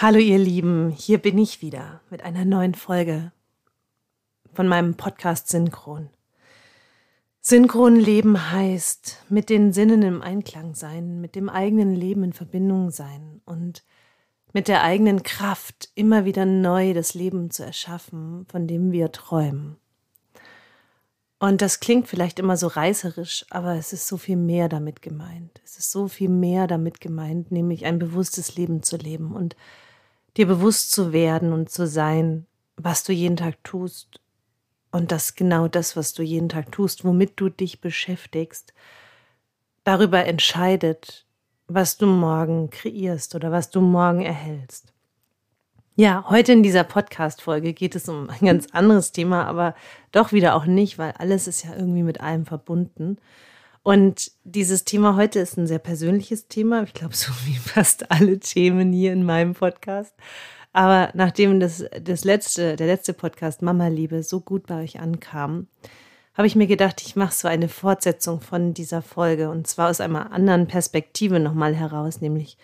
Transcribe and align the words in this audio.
Hallo 0.00 0.18
ihr 0.20 0.38
Lieben, 0.38 0.90
hier 0.90 1.18
bin 1.18 1.38
ich 1.38 1.60
wieder 1.60 2.02
mit 2.08 2.22
einer 2.22 2.44
neuen 2.44 2.76
Folge 2.76 3.32
von 4.52 4.68
meinem 4.68 4.94
Podcast 4.94 5.48
Synchron. 5.48 6.08
Synchron 7.40 7.96
Leben 7.96 8.52
heißt 8.52 9.24
mit 9.28 9.50
den 9.50 9.72
Sinnen 9.72 10.02
im 10.02 10.22
Einklang 10.22 10.76
sein, 10.76 11.20
mit 11.20 11.34
dem 11.34 11.48
eigenen 11.48 11.96
Leben 11.96 12.22
in 12.22 12.32
Verbindung 12.32 12.92
sein 12.92 13.40
und 13.44 13.82
mit 14.52 14.68
der 14.68 14.84
eigenen 14.84 15.24
Kraft 15.24 15.90
immer 15.96 16.24
wieder 16.24 16.46
neu 16.46 16.94
das 16.94 17.14
Leben 17.14 17.50
zu 17.50 17.64
erschaffen, 17.64 18.46
von 18.48 18.68
dem 18.68 18.92
wir 18.92 19.10
träumen. 19.10 19.78
Und 21.40 21.60
das 21.60 21.80
klingt 21.80 22.06
vielleicht 22.06 22.38
immer 22.38 22.56
so 22.56 22.68
reißerisch, 22.68 23.46
aber 23.50 23.74
es 23.74 23.92
ist 23.92 24.06
so 24.06 24.16
viel 24.16 24.36
mehr 24.36 24.68
damit 24.68 25.02
gemeint. 25.02 25.60
Es 25.64 25.76
ist 25.76 25.90
so 25.90 26.06
viel 26.06 26.28
mehr 26.28 26.68
damit 26.68 27.00
gemeint, 27.00 27.50
nämlich 27.50 27.84
ein 27.84 27.98
bewusstes 27.98 28.54
Leben 28.54 28.84
zu 28.84 28.96
leben 28.96 29.34
und 29.34 29.56
dir 30.36 30.46
bewusst 30.46 30.92
zu 30.92 31.12
werden 31.12 31.52
und 31.52 31.70
zu 31.70 31.86
sein, 31.86 32.46
was 32.76 33.04
du 33.04 33.12
jeden 33.12 33.36
Tag 33.36 33.62
tust 33.64 34.20
und 34.90 35.12
dass 35.12 35.34
genau 35.34 35.68
das, 35.68 35.96
was 35.96 36.12
du 36.12 36.22
jeden 36.22 36.48
Tag 36.48 36.72
tust, 36.72 37.04
womit 37.04 37.32
du 37.36 37.48
dich 37.48 37.80
beschäftigst, 37.80 38.72
darüber 39.84 40.24
entscheidet, 40.24 41.26
was 41.66 41.96
du 41.96 42.06
morgen 42.06 42.70
kreierst 42.70 43.34
oder 43.34 43.52
was 43.52 43.70
du 43.70 43.80
morgen 43.80 44.22
erhältst. 44.22 44.92
Ja, 45.96 46.24
heute 46.28 46.52
in 46.52 46.62
dieser 46.62 46.84
Podcast-Folge 46.84 47.72
geht 47.72 47.96
es 47.96 48.08
um 48.08 48.30
ein 48.30 48.46
ganz 48.46 48.68
anderes 48.72 49.10
Thema, 49.12 49.46
aber 49.46 49.74
doch 50.12 50.32
wieder 50.32 50.54
auch 50.54 50.64
nicht, 50.64 50.96
weil 50.96 51.12
alles 51.18 51.48
ist 51.48 51.64
ja 51.64 51.74
irgendwie 51.74 52.04
mit 52.04 52.20
allem 52.20 52.46
verbunden. 52.46 53.18
Und 53.88 54.32
dieses 54.44 54.84
Thema 54.84 55.16
heute 55.16 55.38
ist 55.38 55.56
ein 55.56 55.66
sehr 55.66 55.78
persönliches 55.78 56.46
Thema. 56.46 56.82
Ich 56.82 56.92
glaube, 56.92 57.16
so 57.16 57.32
wie 57.46 57.56
fast 57.56 58.10
alle 58.10 58.38
Themen 58.38 58.92
hier 58.92 59.14
in 59.14 59.24
meinem 59.24 59.54
Podcast. 59.54 60.12
Aber 60.74 61.08
nachdem 61.14 61.58
das, 61.58 61.86
das 62.02 62.22
letzte, 62.22 62.76
der 62.76 62.86
letzte 62.86 63.14
Podcast 63.14 63.62
Mama 63.62 63.88
Liebe 63.88 64.22
so 64.22 64.40
gut 64.40 64.66
bei 64.66 64.82
euch 64.82 65.00
ankam, 65.00 65.68
habe 66.34 66.46
ich 66.46 66.54
mir 66.54 66.66
gedacht, 66.66 67.00
ich 67.00 67.16
mache 67.16 67.32
so 67.32 67.48
eine 67.48 67.70
Fortsetzung 67.70 68.42
von 68.42 68.74
dieser 68.74 69.00
Folge 69.00 69.48
und 69.48 69.66
zwar 69.66 69.88
aus 69.88 70.02
einer 70.02 70.32
anderen 70.32 70.66
Perspektive 70.66 71.40
nochmal 71.40 71.74
heraus, 71.74 72.20
nämlich 72.20 72.58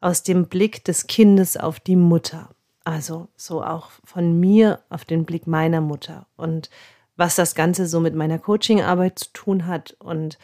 aus 0.00 0.24
dem 0.24 0.48
Blick 0.48 0.84
des 0.84 1.06
Kindes 1.06 1.56
auf 1.56 1.78
die 1.78 1.94
Mutter. 1.94 2.50
Also 2.82 3.28
so 3.36 3.62
auch 3.62 3.90
von 4.02 4.40
mir 4.40 4.80
auf 4.90 5.04
den 5.04 5.24
Blick 5.24 5.46
meiner 5.46 5.80
Mutter 5.80 6.26
und 6.36 6.68
was 7.16 7.36
das 7.36 7.54
Ganze 7.54 7.86
so 7.86 8.00
mit 8.00 8.16
meiner 8.16 8.40
Coachingarbeit 8.40 9.20
zu 9.20 9.32
tun 9.32 9.66
hat 9.68 9.94
und 10.00 10.36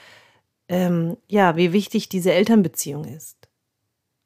ähm, 0.71 1.17
ja, 1.27 1.57
wie 1.57 1.73
wichtig 1.73 2.09
diese 2.09 2.33
Elternbeziehung 2.33 3.05
ist. 3.05 3.37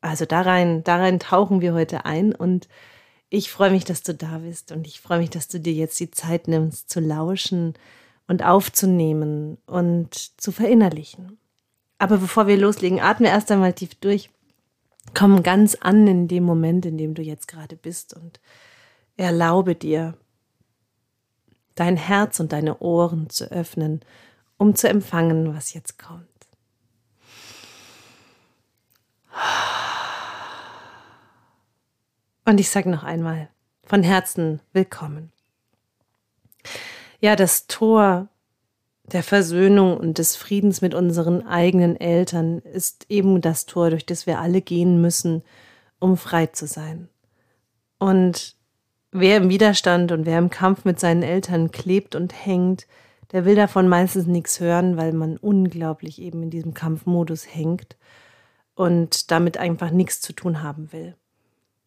Also 0.03 0.27
darein, 0.27 0.85
darein 0.85 1.19
tauchen 1.19 1.63
wir 1.63 1.73
heute 1.73 2.05
ein 2.05 2.35
und 2.35 2.69
ich 3.31 3.51
freue 3.51 3.71
mich, 3.71 3.85
dass 3.85 4.03
du 4.03 4.15
da 4.15 4.39
bist 4.39 4.71
und 4.71 4.87
ich 4.87 5.01
freue 5.01 5.21
mich, 5.21 5.31
dass 5.31 5.49
du 5.49 5.59
dir 5.59 5.73
jetzt 5.73 5.99
die 5.99 6.11
Zeit 6.11 6.47
nimmst, 6.47 6.91
zu 6.91 7.01
lauschen 7.01 7.73
und 8.29 8.45
aufzunehmen 8.45 9.57
und 9.65 10.15
zu 10.39 10.53
verinnerlichen. 10.53 11.39
Aber 11.97 12.19
bevor 12.19 12.47
wir 12.47 12.59
loslegen, 12.59 13.01
atme 13.01 13.29
erst 13.29 13.51
einmal 13.51 13.73
tief 13.73 13.95
durch, 13.95 14.29
komm 15.15 15.43
ganz 15.43 15.75
an 15.77 16.07
in 16.07 16.29
dem 16.29 16.45
Moment, 16.45 16.85
in 16.85 16.99
dem 16.99 17.15
du 17.15 17.23
jetzt 17.23 17.49
gerade 17.49 17.77
bist 17.77 18.13
und 18.13 18.39
erlaube 19.17 19.75
dir, 19.75 20.15
dein 21.75 21.97
Herz 21.97 22.39
und 22.39 22.53
deine 22.53 22.81
Ohren 22.81 23.31
zu 23.31 23.51
öffnen, 23.51 24.03
um 24.59 24.75
zu 24.75 24.91
empfangen, 24.91 25.55
was 25.55 25.73
jetzt 25.73 25.99
kommt. 25.99 26.34
Und 32.45 32.61
ich 32.61 32.69
sage 32.69 32.91
noch 32.91 33.05
einmal, 33.05 33.49
von 33.85 34.03
Herzen 34.03 34.61
willkommen. 34.73 35.33
Ja, 37.21 37.37
das 37.37 37.67
Tor 37.67 38.29
der 39.13 39.23
Versöhnung 39.23 39.97
und 39.97 40.19
des 40.19 40.37
Friedens 40.37 40.81
mit 40.81 40.95
unseren 40.95 41.47
eigenen 41.47 41.99
Eltern 41.99 42.59
ist 42.61 43.07
eben 43.09 43.41
das 43.41 43.67
Tor, 43.67 43.91
durch 43.91 44.07
das 44.07 44.27
wir 44.27 44.41
alle 44.41 44.61
gehen 44.61 45.01
müssen, 45.01 45.43
um 45.99 46.17
frei 46.17 46.47
zu 46.47 46.67
sein. 46.67 47.09
Und 47.99 48.57
wer 49.11 49.39
im 49.39 49.49
Widerstand 49.49 50.13
und 50.13 50.27
wer 50.27 50.39
im 50.39 50.51
Kampf 50.51 50.85
mit 50.85 51.01
seinen 51.01 51.23
Eltern 51.23 51.71
klebt 51.71 52.15
und 52.15 52.33
hängt, 52.47 52.87
der 53.33 53.45
will 53.45 53.57
davon 53.57 53.89
meistens 53.89 54.27
nichts 54.27 54.61
hören, 54.61 54.97
weil 54.97 55.13
man 55.13 55.37
unglaublich 55.39 56.21
eben 56.21 56.43
in 56.43 56.51
diesem 56.51 56.75
Kampfmodus 56.75 57.47
hängt 57.55 57.97
und 58.75 59.31
damit 59.31 59.57
einfach 59.57 59.91
nichts 59.91 60.21
zu 60.21 60.33
tun 60.33 60.63
haben 60.63 60.93
will. 60.93 61.17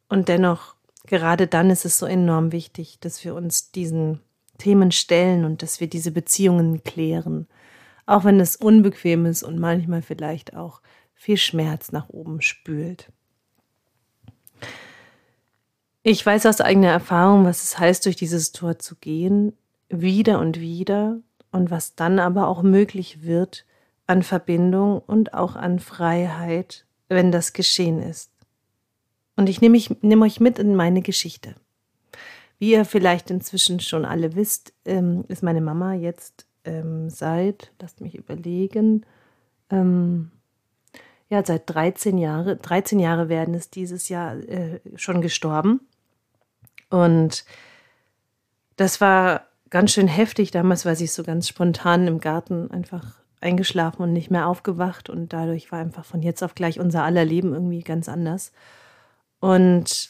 Und 0.09 0.29
dennoch, 0.29 0.75
gerade 1.05 1.47
dann 1.47 1.69
ist 1.69 1.85
es 1.85 1.97
so 1.97 2.05
enorm 2.05 2.51
wichtig, 2.51 2.99
dass 2.99 3.23
wir 3.23 3.35
uns 3.35 3.71
diesen 3.71 4.21
Themen 4.57 4.91
stellen 4.91 5.45
und 5.45 5.61
dass 5.61 5.79
wir 5.79 5.87
diese 5.87 6.11
Beziehungen 6.11 6.83
klären, 6.83 7.47
auch 8.05 8.23
wenn 8.23 8.39
es 8.39 8.55
unbequem 8.55 9.25
ist 9.25 9.43
und 9.43 9.59
manchmal 9.59 10.01
vielleicht 10.01 10.55
auch 10.55 10.81
viel 11.13 11.37
Schmerz 11.37 11.91
nach 11.91 12.09
oben 12.09 12.41
spült. 12.41 13.11
Ich 16.03 16.25
weiß 16.25 16.45
aus 16.45 16.61
eigener 16.61 16.89
Erfahrung, 16.89 17.43
was 17.43 17.63
es 17.63 17.77
heißt, 17.77 18.05
durch 18.05 18.15
dieses 18.15 18.53
Tor 18.53 18.79
zu 18.79 18.95
gehen, 18.95 19.53
wieder 19.89 20.39
und 20.39 20.59
wieder, 20.59 21.19
und 21.51 21.71
was 21.71 21.95
dann 21.95 22.19
aber 22.19 22.47
auch 22.47 22.61
möglich 22.61 23.23
wird 23.23 23.65
an 24.07 24.23
Verbindung 24.23 24.99
und 24.99 25.33
auch 25.33 25.55
an 25.55 25.79
Freiheit, 25.79 26.85
wenn 27.09 27.31
das 27.31 27.53
geschehen 27.53 28.01
ist. 28.01 28.31
Und 29.35 29.49
ich 29.49 29.61
nehme, 29.61 29.77
ich 29.77 30.01
nehme 30.01 30.25
euch 30.25 30.39
mit 30.39 30.57
in 30.57 30.75
meine 30.75 31.01
Geschichte. 31.01 31.55
Wie 32.57 32.71
ihr 32.71 32.85
vielleicht 32.85 33.29
inzwischen 33.29 33.79
schon 33.79 34.05
alle 34.05 34.35
wisst, 34.35 34.73
ähm, 34.85 35.25
ist 35.27 35.43
meine 35.43 35.61
Mama 35.61 35.93
jetzt 35.93 36.47
ähm, 36.63 37.09
seit, 37.09 37.71
lasst 37.79 38.01
mich 38.01 38.15
überlegen, 38.15 39.05
ähm, 39.69 40.31
ja, 41.29 41.43
seit 41.45 41.69
13 41.69 42.17
Jahre, 42.17 42.55
13 42.55 42.99
Jahre 42.99 43.29
werden 43.29 43.53
es 43.53 43.69
dieses 43.69 44.09
Jahr 44.09 44.37
äh, 44.37 44.79
schon 44.95 45.21
gestorben. 45.21 45.81
Und 46.89 47.45
das 48.77 49.01
war 49.01 49.45
ganz 49.69 49.91
schön 49.91 50.07
heftig. 50.07 50.51
Damals 50.51 50.85
war 50.85 50.95
sie 50.95 51.07
so 51.07 51.23
ganz 51.23 51.47
spontan 51.47 52.07
im 52.07 52.19
Garten 52.19 52.71
einfach 52.71 53.19
eingeschlafen 53.41 54.01
und 54.01 54.13
nicht 54.13 54.31
mehr 54.31 54.47
aufgewacht. 54.47 55.09
Und 55.09 55.33
dadurch 55.33 55.71
war 55.71 55.79
einfach 55.79 56.05
von 56.05 56.21
jetzt 56.21 56.43
auf 56.43 56.55
gleich 56.55 56.79
unser 56.79 57.03
aller 57.03 57.25
Leben 57.25 57.53
irgendwie 57.53 57.81
ganz 57.81 58.09
anders. 58.09 58.51
Und 59.39 60.09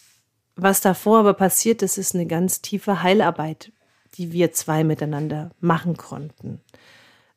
was 0.56 0.82
davor 0.82 1.20
aber 1.20 1.34
passiert 1.34 1.82
ist, 1.82 1.98
ist 1.98 2.16
eine 2.16 2.26
ganz 2.26 2.62
tiefe 2.62 3.04
Heilarbeit, 3.04 3.72
die 4.16 4.32
wir 4.32 4.52
zwei 4.54 4.84
miteinander 4.84 5.52
machen 5.60 5.98
konnten. 5.98 6.62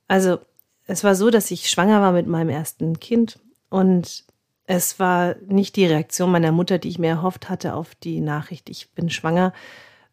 Also 0.09 0.39
es 0.87 1.05
war 1.05 1.15
so, 1.15 1.31
dass 1.31 1.51
ich 1.51 1.71
schwanger 1.71 2.01
war 2.01 2.12
mit 2.12 2.27
meinem 2.27 2.49
ersten 2.49 2.99
Kind 2.99 3.39
und 3.69 4.25
es 4.67 4.99
war 4.99 5.34
nicht 5.47 5.77
die 5.77 5.87
Reaktion 5.87 6.31
meiner 6.31 6.53
Mutter, 6.53 6.78
die 6.78 6.89
ich 6.89 6.99
mir 6.99 7.09
erhofft 7.09 7.49
hatte 7.49 7.75
auf 7.75 7.95
die 7.97 8.21
Nachricht, 8.21 8.71
ich 8.71 8.91
bin 8.93 9.11
schwanger, 9.11 9.53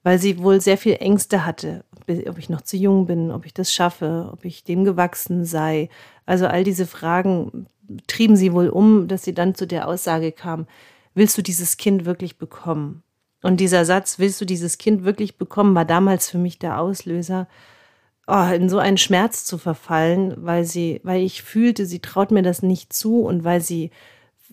weil 0.07 0.19
sie 0.19 0.41
wohl 0.41 0.61
sehr 0.61 0.77
viel 0.77 0.95
Ängste 1.01 1.45
hatte, 1.45 1.83
ob 2.29 2.37
ich 2.37 2.47
noch 2.47 2.61
zu 2.61 2.77
jung 2.77 3.07
bin, 3.07 3.29
ob 3.29 3.45
ich 3.45 3.53
das 3.53 3.73
schaffe, 3.73 4.29
ob 4.31 4.45
ich 4.45 4.63
dem 4.63 4.85
gewachsen 4.85 5.43
sei. 5.43 5.89
Also 6.25 6.47
all 6.47 6.63
diese 6.63 6.87
Fragen 6.87 7.67
trieben 8.07 8.37
sie 8.37 8.53
wohl 8.53 8.69
um, 8.69 9.09
dass 9.09 9.25
sie 9.25 9.33
dann 9.33 9.53
zu 9.53 9.67
der 9.67 9.85
Aussage 9.85 10.31
kam, 10.31 10.65
willst 11.13 11.37
du 11.37 11.41
dieses 11.41 11.75
Kind 11.75 12.05
wirklich 12.05 12.37
bekommen? 12.37 13.03
Und 13.43 13.59
dieser 13.59 13.83
Satz, 13.83 14.17
willst 14.17 14.39
du 14.39 14.45
dieses 14.45 14.77
Kind 14.77 15.03
wirklich 15.03 15.37
bekommen, 15.37 15.75
war 15.75 15.83
damals 15.83 16.29
für 16.29 16.37
mich 16.37 16.57
der 16.57 16.79
Auslöser, 16.79 17.49
oh, 18.27 18.47
in 18.53 18.69
so 18.69 18.79
einen 18.79 18.97
Schmerz 18.97 19.43
zu 19.43 19.57
verfallen, 19.57 20.35
weil 20.37 20.63
sie, 20.63 21.01
weil 21.03 21.21
ich 21.21 21.43
fühlte, 21.43 21.85
sie 21.85 21.99
traut 21.99 22.31
mir 22.31 22.43
das 22.43 22.63
nicht 22.63 22.93
zu 22.93 23.23
und 23.23 23.43
weil 23.43 23.59
sie 23.59 23.91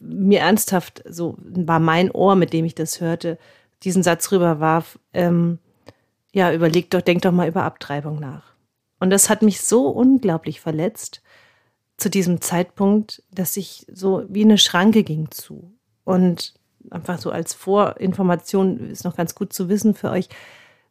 mir 0.00 0.40
ernsthaft, 0.40 1.04
so 1.08 1.36
war 1.38 1.78
mein 1.78 2.10
Ohr, 2.10 2.34
mit 2.34 2.52
dem 2.52 2.64
ich 2.64 2.74
das 2.74 3.00
hörte, 3.00 3.38
diesen 3.84 4.02
Satz 4.02 4.32
rüberwarf, 4.32 4.98
ähm, 5.12 5.58
ja, 6.32 6.52
überleg 6.52 6.90
doch, 6.90 7.00
denk 7.00 7.22
doch 7.22 7.32
mal 7.32 7.48
über 7.48 7.62
Abtreibung 7.62 8.18
nach. 8.18 8.54
Und 8.98 9.10
das 9.10 9.30
hat 9.30 9.42
mich 9.42 9.60
so 9.60 9.88
unglaublich 9.88 10.60
verletzt 10.60 11.22
zu 11.96 12.10
diesem 12.10 12.40
Zeitpunkt, 12.40 13.22
dass 13.30 13.56
ich 13.56 13.86
so 13.92 14.24
wie 14.28 14.42
eine 14.42 14.58
Schranke 14.58 15.04
ging 15.04 15.30
zu. 15.30 15.72
Und 16.04 16.54
einfach 16.90 17.18
so 17.18 17.30
als 17.30 17.54
Vorinformation 17.54 18.90
ist 18.90 19.04
noch 19.04 19.16
ganz 19.16 19.34
gut 19.34 19.52
zu 19.52 19.68
wissen 19.68 19.94
für 19.94 20.10
euch. 20.10 20.28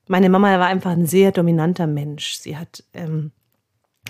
Meine 0.07 0.30
Mama 0.30 0.60
war 0.60 0.68
einfach 0.68 0.92
ein 0.92 1.06
sehr 1.06 1.31
dominanter 1.31 1.88
Mensch. 1.88 2.36
Sie 2.36 2.57
hat 2.57 2.84
ähm, 2.94 3.31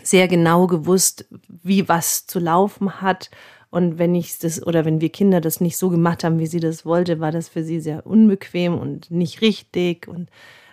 sehr 0.02 0.28
genau 0.28 0.68
gewusst, 0.68 1.26
wie 1.48 1.88
was 1.88 2.26
zu 2.26 2.40
laufen 2.40 3.02
hat. 3.02 3.30
Und 3.74 3.98
wenn 3.98 4.14
ich 4.14 4.38
das 4.38 4.62
oder 4.68 4.86
wenn 4.86 5.02
wir 5.02 5.10
Kinder 5.10 5.42
das 5.42 5.60
nicht 5.60 5.78
so 5.78 5.90
gemacht 5.90 6.24
haben, 6.24 6.38
wie 6.38 6.46
sie 6.46 6.60
das 6.60 6.86
wollte, 6.86 7.20
war 7.20 7.31
das 7.31 7.50
für 7.50 7.64
sie 7.64 7.80
sehr 7.80 8.06
unbequem 8.06 8.78
und 8.78 9.10
nicht 9.10 9.42
richtig. 9.42 10.08
Und 10.08 10.30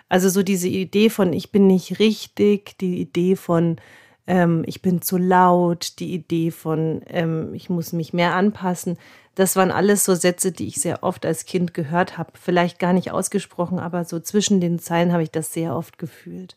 also 0.07 0.29
so 0.29 0.43
diese 0.43 0.67
Idee 0.67 1.09
von 1.09 1.33
ich 1.33 1.51
bin 1.51 1.65
nicht 1.65 1.97
richtig, 1.97 2.77
die 2.77 3.01
Idee 3.01 3.35
von 3.35 3.77
ähm, 4.27 4.61
ich 4.67 4.83
bin 4.83 5.01
zu 5.01 5.17
laut, 5.17 5.97
die 5.97 6.13
Idee 6.13 6.51
von 6.51 7.01
ähm, 7.07 7.55
ich 7.55 7.71
muss 7.71 7.91
mich 7.91 8.13
mehr 8.13 8.35
anpassen, 8.35 8.99
Das 9.33 9.55
waren 9.55 9.71
alles 9.71 10.05
so 10.05 10.13
Sätze, 10.13 10.51
die 10.51 10.67
ich 10.67 10.75
sehr 10.75 11.01
oft 11.01 11.25
als 11.25 11.45
Kind 11.45 11.73
gehört 11.73 12.19
habe. 12.19 12.33
Vielleicht 12.35 12.77
gar 12.77 12.93
nicht 12.93 13.09
ausgesprochen, 13.09 13.79
aber 13.79 14.05
so 14.05 14.19
zwischen 14.19 14.61
den 14.61 14.77
Zeilen 14.77 15.11
habe 15.11 15.23
ich 15.23 15.31
das 15.31 15.51
sehr 15.53 15.75
oft 15.75 15.97
gefühlt. 15.97 16.55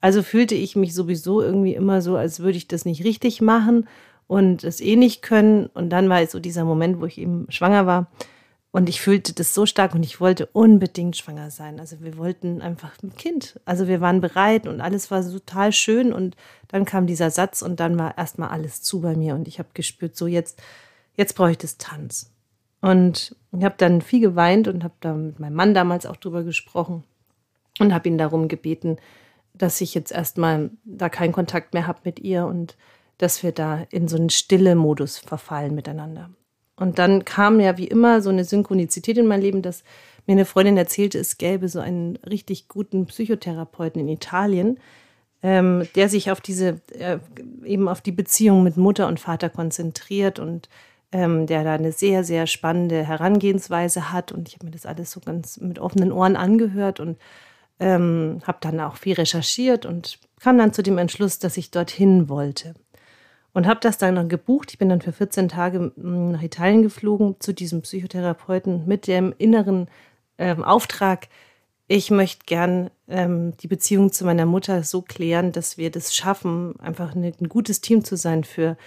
Also 0.00 0.24
fühlte 0.24 0.56
ich 0.56 0.74
mich 0.74 0.92
sowieso 0.92 1.40
irgendwie 1.40 1.76
immer 1.76 2.02
so, 2.02 2.16
als 2.16 2.40
würde 2.40 2.58
ich 2.58 2.66
das 2.66 2.84
nicht 2.84 3.04
richtig 3.04 3.40
machen 3.40 3.86
und 4.26 4.64
es 4.64 4.80
eh 4.80 4.96
nicht 4.96 5.22
können. 5.22 5.66
Und 5.66 5.90
dann 5.90 6.08
war 6.08 6.20
es 6.20 6.32
so 6.32 6.40
dieser 6.40 6.64
Moment, 6.64 7.00
wo 7.00 7.06
ich 7.06 7.18
eben 7.18 7.46
schwanger 7.50 7.86
war. 7.86 8.10
Und 8.72 8.88
ich 8.88 9.00
fühlte 9.00 9.32
das 9.32 9.54
so 9.54 9.66
stark 9.66 9.94
und 9.94 10.02
ich 10.02 10.20
wollte 10.20 10.46
unbedingt 10.46 11.16
schwanger 11.16 11.52
sein. 11.52 11.78
Also 11.78 12.00
wir 12.00 12.18
wollten 12.18 12.60
einfach 12.60 13.00
ein 13.04 13.14
Kind. 13.14 13.60
Also 13.64 13.86
wir 13.86 14.00
waren 14.00 14.20
bereit 14.20 14.66
und 14.66 14.80
alles 14.80 15.12
war 15.12 15.22
so 15.22 15.38
total 15.38 15.72
schön. 15.72 16.12
Und 16.12 16.34
dann 16.68 16.84
kam 16.84 17.06
dieser 17.06 17.30
Satz 17.30 17.62
und 17.62 17.78
dann 17.78 17.96
war 17.98 18.18
erstmal 18.18 18.48
alles 18.48 18.82
zu 18.82 19.00
bei 19.00 19.14
mir. 19.14 19.36
Und 19.36 19.46
ich 19.46 19.60
habe 19.60 19.68
gespürt, 19.74 20.16
so 20.16 20.26
jetzt, 20.26 20.60
jetzt 21.16 21.34
brauche 21.36 21.52
ich 21.52 21.58
das 21.58 21.78
Tanz. 21.78 22.32
Und 22.80 23.36
ich 23.56 23.64
habe 23.64 23.76
dann 23.78 24.02
viel 24.02 24.20
geweint 24.20 24.66
und 24.66 24.82
habe 24.82 24.94
da 25.00 25.14
mit 25.14 25.38
meinem 25.38 25.54
Mann 25.54 25.72
damals 25.72 26.04
auch 26.04 26.16
drüber 26.16 26.42
gesprochen 26.42 27.04
und 27.78 27.94
habe 27.94 28.08
ihn 28.08 28.18
darum 28.18 28.48
gebeten, 28.48 28.96
dass 29.54 29.80
ich 29.80 29.94
jetzt 29.94 30.10
erstmal 30.10 30.70
da 30.84 31.08
keinen 31.08 31.32
Kontakt 31.32 31.74
mehr 31.74 31.86
habe 31.86 32.00
mit 32.04 32.18
ihr 32.18 32.44
und 32.44 32.76
dass 33.18 33.42
wir 33.42 33.52
da 33.52 33.86
in 33.90 34.08
so 34.08 34.16
einen 34.16 34.30
stille 34.30 34.74
Modus 34.74 35.18
verfallen 35.18 35.74
miteinander. 35.74 36.30
Und 36.76 36.98
dann 36.98 37.24
kam 37.24 37.60
ja 37.60 37.78
wie 37.78 37.86
immer 37.86 38.20
so 38.20 38.30
eine 38.30 38.44
Synchronizität 38.44 39.16
in 39.18 39.26
mein 39.26 39.40
Leben, 39.40 39.62
dass 39.62 39.84
mir 40.26 40.32
eine 40.32 40.44
Freundin 40.44 40.76
erzählte, 40.76 41.18
es 41.18 41.38
gäbe 41.38 41.68
so 41.68 41.80
einen 41.80 42.16
richtig 42.16 42.68
guten 42.68 43.06
Psychotherapeuten 43.06 44.00
in 44.00 44.08
Italien, 44.08 44.78
ähm, 45.42 45.86
der 45.94 46.08
sich 46.08 46.30
auf 46.30 46.40
diese, 46.40 46.80
äh, 46.98 47.18
eben 47.64 47.88
auf 47.88 48.00
die 48.00 48.12
Beziehung 48.12 48.62
mit 48.64 48.76
Mutter 48.76 49.06
und 49.06 49.20
Vater 49.20 49.50
konzentriert 49.50 50.38
und 50.38 50.68
ähm, 51.12 51.46
der 51.46 51.62
da 51.62 51.74
eine 51.74 51.92
sehr, 51.92 52.24
sehr 52.24 52.46
spannende 52.46 53.04
Herangehensweise 53.04 54.10
hat. 54.10 54.32
Und 54.32 54.48
ich 54.48 54.54
habe 54.54 54.66
mir 54.66 54.72
das 54.72 54.86
alles 54.86 55.10
so 55.10 55.20
ganz 55.20 55.60
mit 55.60 55.78
offenen 55.78 56.10
Ohren 56.10 56.34
angehört 56.34 56.98
und 56.98 57.18
ähm, 57.78 58.40
habe 58.44 58.58
dann 58.60 58.80
auch 58.80 58.96
viel 58.96 59.14
recherchiert 59.14 59.86
und 59.86 60.18
kam 60.40 60.58
dann 60.58 60.72
zu 60.72 60.82
dem 60.82 60.98
Entschluss, 60.98 61.38
dass 61.38 61.56
ich 61.56 61.70
dorthin 61.70 62.28
wollte. 62.28 62.74
Und 63.54 63.66
habe 63.66 63.80
das 63.80 63.96
dann 63.96 64.28
gebucht. 64.28 64.72
Ich 64.72 64.78
bin 64.78 64.90
dann 64.90 65.00
für 65.00 65.12
14 65.12 65.48
Tage 65.48 65.92
nach 65.96 66.42
Italien 66.42 66.82
geflogen 66.82 67.36
zu 67.38 67.54
diesem 67.54 67.82
Psychotherapeuten 67.82 68.86
mit 68.86 69.06
dem 69.06 69.32
inneren 69.38 69.88
ähm, 70.38 70.62
Auftrag, 70.62 71.28
ich 71.86 72.10
möchte 72.10 72.46
gern 72.46 72.90
ähm, 73.08 73.56
die 73.58 73.68
Beziehung 73.68 74.10
zu 74.10 74.24
meiner 74.24 74.46
Mutter 74.46 74.82
so 74.84 75.02
klären, 75.02 75.52
dass 75.52 75.76
wir 75.76 75.90
das 75.90 76.14
schaffen, 76.14 76.78
einfach 76.80 77.14
eine, 77.14 77.32
ein 77.38 77.48
gutes 77.48 77.80
Team 77.80 78.04
zu 78.04 78.16
sein 78.16 78.44
für, 78.44 78.78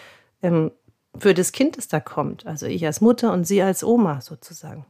ähm, 0.42 0.72
für 1.18 1.34
das 1.34 1.52
Kind, 1.52 1.78
das 1.78 1.88
da 1.88 2.00
kommt. 2.00 2.48
Also 2.48 2.66
ich 2.66 2.86
als 2.86 3.02
Mutter 3.02 3.32
und 3.34 3.46
sie 3.46 3.62
als 3.62 3.84
Oma 3.84 4.22
sozusagen. 4.22 4.86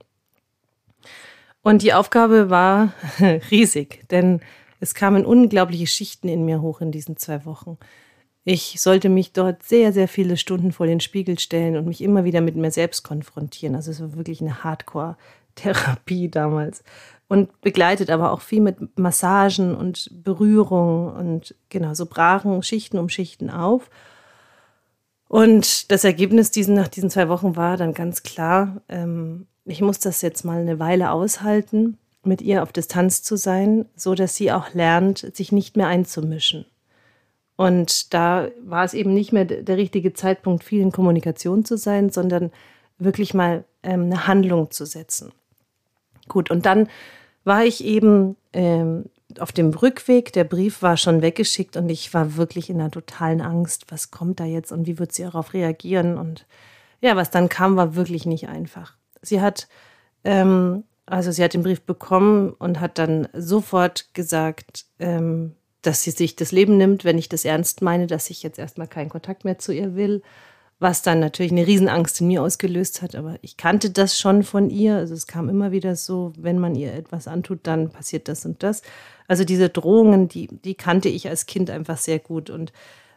Und 1.63 1.81
die 1.81 1.93
Aufgabe 1.93 2.49
war 2.49 2.93
riesig, 3.51 4.07
denn 4.09 4.39
es 4.79 4.93
kamen 4.93 5.25
unglaubliche 5.25 5.87
Schichten 5.87 6.29
in 6.29 6.45
mir 6.45 6.61
hoch 6.61 6.79
in 6.79 6.91
diesen 6.91 7.17
zwei 7.17 7.45
Wochen. 7.45 7.77
Ich 8.49 8.79
sollte 8.79 9.09
mich 9.09 9.33
dort 9.33 9.61
sehr, 9.61 9.91
sehr 9.91 10.07
viele 10.07 10.37
Stunden 10.37 10.71
vor 10.71 10.87
den 10.87 11.01
Spiegel 11.01 11.37
stellen 11.37 11.75
und 11.75 11.85
mich 11.85 12.01
immer 12.01 12.23
wieder 12.23 12.39
mit 12.39 12.55
mir 12.55 12.71
selbst 12.71 13.03
konfrontieren. 13.03 13.75
Also 13.75 13.91
es 13.91 13.99
war 13.99 14.15
wirklich 14.15 14.39
eine 14.39 14.63
Hardcore-Therapie 14.63 16.29
damals. 16.31 16.81
Und 17.27 17.59
begleitet 17.59 18.09
aber 18.09 18.31
auch 18.31 18.39
viel 18.39 18.61
mit 18.61 18.97
Massagen 18.97 19.75
und 19.75 20.09
Berührung 20.23 21.13
und 21.13 21.55
genau, 21.67 21.93
so 21.93 22.05
brachen 22.05 22.63
Schichten 22.63 22.99
um 22.99 23.09
Schichten 23.09 23.49
auf. 23.49 23.89
Und 25.27 25.91
das 25.91 26.05
Ergebnis 26.05 26.49
diesen, 26.49 26.73
nach 26.73 26.87
diesen 26.87 27.09
zwei 27.09 27.27
Wochen 27.27 27.57
war 27.57 27.75
dann 27.75 27.93
ganz 27.93 28.23
klar, 28.23 28.81
ähm, 28.87 29.47
ich 29.65 29.81
muss 29.81 29.99
das 29.99 30.21
jetzt 30.21 30.45
mal 30.45 30.61
eine 30.61 30.79
Weile 30.79 31.11
aushalten, 31.11 31.97
mit 32.23 32.41
ihr 32.41 32.63
auf 32.63 32.71
Distanz 32.71 33.23
zu 33.23 33.35
sein, 33.35 33.87
so 33.97 34.15
dass 34.15 34.37
sie 34.37 34.53
auch 34.53 34.73
lernt, 34.73 35.35
sich 35.35 35.51
nicht 35.51 35.75
mehr 35.75 35.87
einzumischen. 35.87 36.65
Und 37.57 38.13
da 38.13 38.49
war 38.63 38.85
es 38.85 38.93
eben 38.93 39.13
nicht 39.13 39.33
mehr 39.33 39.43
der 39.43 39.77
richtige 39.77 40.13
Zeitpunkt, 40.13 40.63
viel 40.63 40.79
in 40.79 40.91
Kommunikation 40.91 41.65
zu 41.65 41.75
sein, 41.75 42.11
sondern 42.11 42.51
wirklich 42.99 43.33
mal 43.33 43.65
ähm, 43.83 44.03
eine 44.03 44.27
Handlung 44.27 44.71
zu 44.71 44.85
setzen. 44.85 45.31
Gut, 46.27 46.51
und 46.51 46.65
dann 46.65 46.87
war 47.43 47.65
ich 47.65 47.83
eben 47.83 48.35
ähm, 48.53 49.05
auf 49.39 49.51
dem 49.51 49.71
Rückweg. 49.71 50.33
Der 50.33 50.43
Brief 50.43 50.81
war 50.83 50.97
schon 50.97 51.21
weggeschickt 51.21 51.77
und 51.77 51.89
ich 51.89 52.13
war 52.13 52.35
wirklich 52.35 52.69
in 52.69 52.79
einer 52.79 52.91
totalen 52.91 53.41
Angst. 53.41 53.85
Was 53.89 54.11
kommt 54.11 54.39
da 54.39 54.45
jetzt 54.45 54.71
und 54.71 54.85
wie 54.85 54.99
wird 54.99 55.11
sie 55.11 55.23
darauf 55.23 55.53
reagieren? 55.53 56.17
Und 56.17 56.45
ja, 57.01 57.15
was 57.15 57.31
dann 57.31 57.49
kam, 57.49 57.75
war 57.75 57.95
wirklich 57.95 58.25
nicht 58.27 58.49
einfach. 58.49 58.95
Sie 59.21 59.41
hat, 59.41 59.67
ähm, 60.23 60.83
also 61.07 61.31
sie 61.31 61.43
hat 61.43 61.55
den 61.55 61.63
Brief 61.63 61.81
bekommen 61.81 62.51
und 62.51 62.79
hat 62.79 62.99
dann 62.99 63.27
sofort 63.33 64.13
gesagt, 64.13 64.85
ähm, 64.99 65.55
dass 65.81 66.03
sie 66.03 66.11
sich 66.11 66.35
das 66.35 66.51
Leben 66.51 66.77
nimmt, 66.77 67.05
wenn 67.05 67.17
ich 67.17 67.29
das 67.29 67.45
ernst 67.45 67.81
meine, 67.81 68.07
dass 68.07 68.29
ich 68.29 68.43
jetzt 68.43 68.59
erstmal 68.59 68.87
keinen 68.87 69.09
Kontakt 69.09 69.45
mehr 69.45 69.59
zu 69.59 69.71
ihr 69.71 69.95
will. 69.95 70.21
Was 70.79 71.01
dann 71.01 71.19
natürlich 71.19 71.51
eine 71.51 71.65
Riesenangst 71.65 72.21
in 72.21 72.27
mir 72.27 72.43
ausgelöst 72.43 73.01
hat, 73.01 73.15
aber 73.15 73.37
ich 73.41 73.57
kannte 73.57 73.89
das 73.89 74.19
schon 74.19 74.43
von 74.43 74.69
ihr. 74.69 74.95
Also 74.97 75.15
es 75.15 75.25
kam 75.25 75.49
immer 75.49 75.71
wieder 75.71 75.95
so, 75.95 76.33
wenn 76.37 76.59
man 76.59 76.75
ihr 76.75 76.93
etwas 76.93 77.27
antut, 77.27 77.61
dann 77.63 77.89
passiert 77.89 78.27
das 78.27 78.45
und 78.45 78.61
das. 78.61 78.83
Also 79.27 79.43
diese 79.43 79.69
Drohungen, 79.69 80.27
die, 80.27 80.47
die 80.47 80.75
kannte 80.75 81.09
ich 81.09 81.27
als 81.29 81.47
Kind 81.47 81.71
einfach 81.71 81.97
sehr 81.97 82.19
gut. 82.19 82.51
Und 82.51 82.73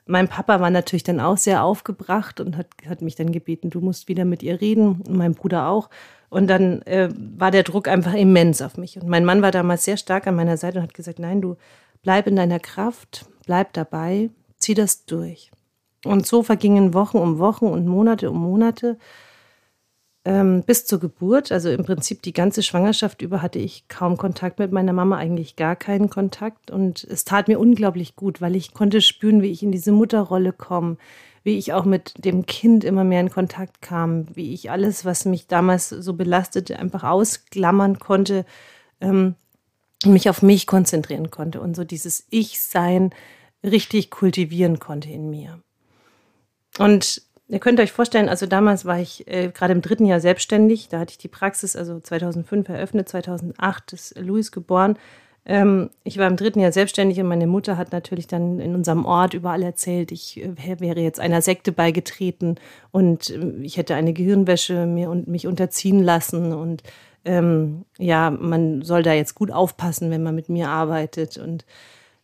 mein 0.07 0.29
Papa 0.29 0.61
war 0.61 0.71
natürlich 0.71 1.03
dann 1.03 1.21
auch 1.21 1.37
sehr 1.37 1.63
aufgebracht 1.63 2.41
und 2.41 2.57
hat, 2.57 2.69
hat 2.89 3.03
mich 3.03 3.15
dann 3.15 3.31
gebeten, 3.31 3.69
du 3.69 3.81
musst 3.81 4.09
wieder 4.09 4.25
mit 4.25 4.43
ihr 4.43 4.59
reden 4.61 5.03
und 5.07 5.17
mein 5.17 5.35
Bruder 5.35 5.69
auch. 5.69 5.91
Und 6.31 6.47
dann 6.47 6.81
äh, 6.83 7.11
war 7.37 7.51
der 7.51 7.65
Druck 7.65 7.89
einfach 7.89 8.15
immens 8.15 8.63
auf 8.63 8.79
mich. 8.79 8.99
Und 8.99 9.09
mein 9.09 9.25
Mann 9.27 9.43
war 9.43 9.51
damals 9.51 9.85
sehr 9.85 9.99
stark 9.99 10.27
an 10.27 10.37
meiner 10.37 10.57
Seite 10.57 10.79
und 10.79 10.85
hat 10.85 10.95
gesagt, 10.95 11.19
nein, 11.19 11.43
du 11.43 11.57
bleib 12.03 12.27
in 12.27 12.37
deiner 12.37 12.61
Kraft, 12.61 13.27
bleib 13.47 13.73
dabei, 13.73 14.31
zieh 14.59 14.75
das 14.75 15.05
durch. 15.05 15.51
Und 16.05 16.27
so 16.27 16.43
vergingen 16.43 16.95
Wochen 16.95 17.19
um 17.19 17.39
Wochen 17.39 17.67
und 17.67 17.87
Monate 17.87 18.31
um 18.31 18.39
Monate 18.41 18.99
ähm, 20.25 20.63
bis 20.65 20.87
zur 20.87 21.01
Geburt. 21.01 21.53
Also 21.53 21.71
im 21.71 21.85
Prinzip 21.85 22.23
die 22.23 22.33
ganze 22.33 22.63
Schwangerschaft 22.63 23.23
über 23.23 23.43
hatte 23.43 23.59
ich 23.59 23.89
kaum 23.89 24.17
Kontakt 24.17 24.59
mit 24.59 24.73
meiner 24.73 24.93
Mama, 24.93 25.17
eigentlich 25.17 25.57
gar 25.57 25.77
keinen 25.77 26.11
Kontakt. 26.11 26.71
Und 26.71 27.05
es 27.05 27.25
tat 27.25 27.49
mir 27.49 27.59
unglaublich 27.59 28.17
gut, 28.17 28.41
weil 28.41 28.57
ich 28.57 28.73
konnte 28.75 29.01
spüren, 29.01 29.43
wie 29.43 29.51
ich 29.51 29.63
in 29.63 29.73
diese 29.73 29.93
Mutterrolle 29.93 30.53
komme, 30.53 30.97
wie 31.43 31.57
ich 31.57 31.73
auch 31.73 31.85
mit 31.85 32.25
dem 32.25 32.45
Kind 32.47 32.85
immer 32.85 33.05
mehr 33.05 33.21
in 33.21 33.31
Kontakt 33.31 33.81
kam, 33.81 34.27
wie 34.35 34.53
ich 34.53 34.71
alles, 34.71 35.05
was 35.05 35.25
mich 35.25 35.47
damals 35.47 35.89
so 35.89 36.13
belastete, 36.13 36.79
einfach 36.79 37.03
ausklammern 37.03 37.99
konnte, 37.99 38.45
ähm, 39.01 39.35
mich 40.05 40.31
auf 40.31 40.43
mich 40.43 40.67
konzentrieren 40.67 41.31
konnte 41.31 41.61
und 41.61 41.77
so 41.77 41.85
dieses 41.85 42.27
Ich-Sein 42.31 43.11
richtig 43.63 44.11
kultivieren 44.11 44.79
konnte 44.79 45.11
in 45.11 45.31
mir. 45.31 45.61
Und 46.79 47.23
Ihr 47.51 47.59
könnt 47.59 47.81
euch 47.81 47.91
vorstellen, 47.91 48.29
also 48.29 48.47
damals 48.47 48.85
war 48.85 49.01
ich 49.01 49.27
äh, 49.27 49.51
gerade 49.53 49.73
im 49.73 49.83
dritten 49.83 50.07
Jahr 50.07 50.21
selbstständig. 50.21 50.89
Da 50.89 51.01
hatte 51.01 51.11
ich 51.11 51.19
die 51.19 51.27
Praxis, 51.27 51.75
also 51.75 51.99
2005 51.99 52.69
eröffnet, 52.69 53.09
2008 53.09 53.93
ist 53.93 54.19
Luis 54.21 54.53
geboren. 54.53 54.97
Ähm, 55.45 55.91
ich 56.05 56.17
war 56.17 56.29
im 56.29 56.37
dritten 56.37 56.61
Jahr 56.61 56.71
selbstständig 56.71 57.19
und 57.19 57.27
meine 57.27 57.49
Mutter 57.49 57.77
hat 57.77 57.91
natürlich 57.91 58.29
dann 58.29 58.61
in 58.61 58.77
unserem 58.77 59.05
Ort 59.05 59.35
überall 59.35 59.65
erzählt, 59.65 60.13
ich 60.13 60.41
äh, 60.41 60.81
wäre 60.81 61.01
jetzt 61.01 61.19
einer 61.19 61.43
Sekte 61.43 61.73
beigetreten 61.73 62.55
und 62.93 63.31
äh, 63.31 63.53
ich 63.63 63.77
hätte 63.77 63.97
eine 63.97 64.13
Gehirnwäsche 64.13 64.87
mir 64.87 65.11
und 65.11 65.27
mich 65.27 65.49
unterziehen 65.49 66.05
lassen 66.05 66.53
und 66.53 66.85
ähm, 67.25 67.85
ja, 67.99 68.31
man 68.31 68.83
soll 68.83 69.03
da 69.03 69.13
jetzt 69.13 69.35
gut 69.35 69.51
aufpassen, 69.51 70.11
wenn 70.11 70.23
man 70.23 70.35
mit 70.35 70.49
mir 70.49 70.69
arbeitet 70.69 71.37
und 71.37 71.65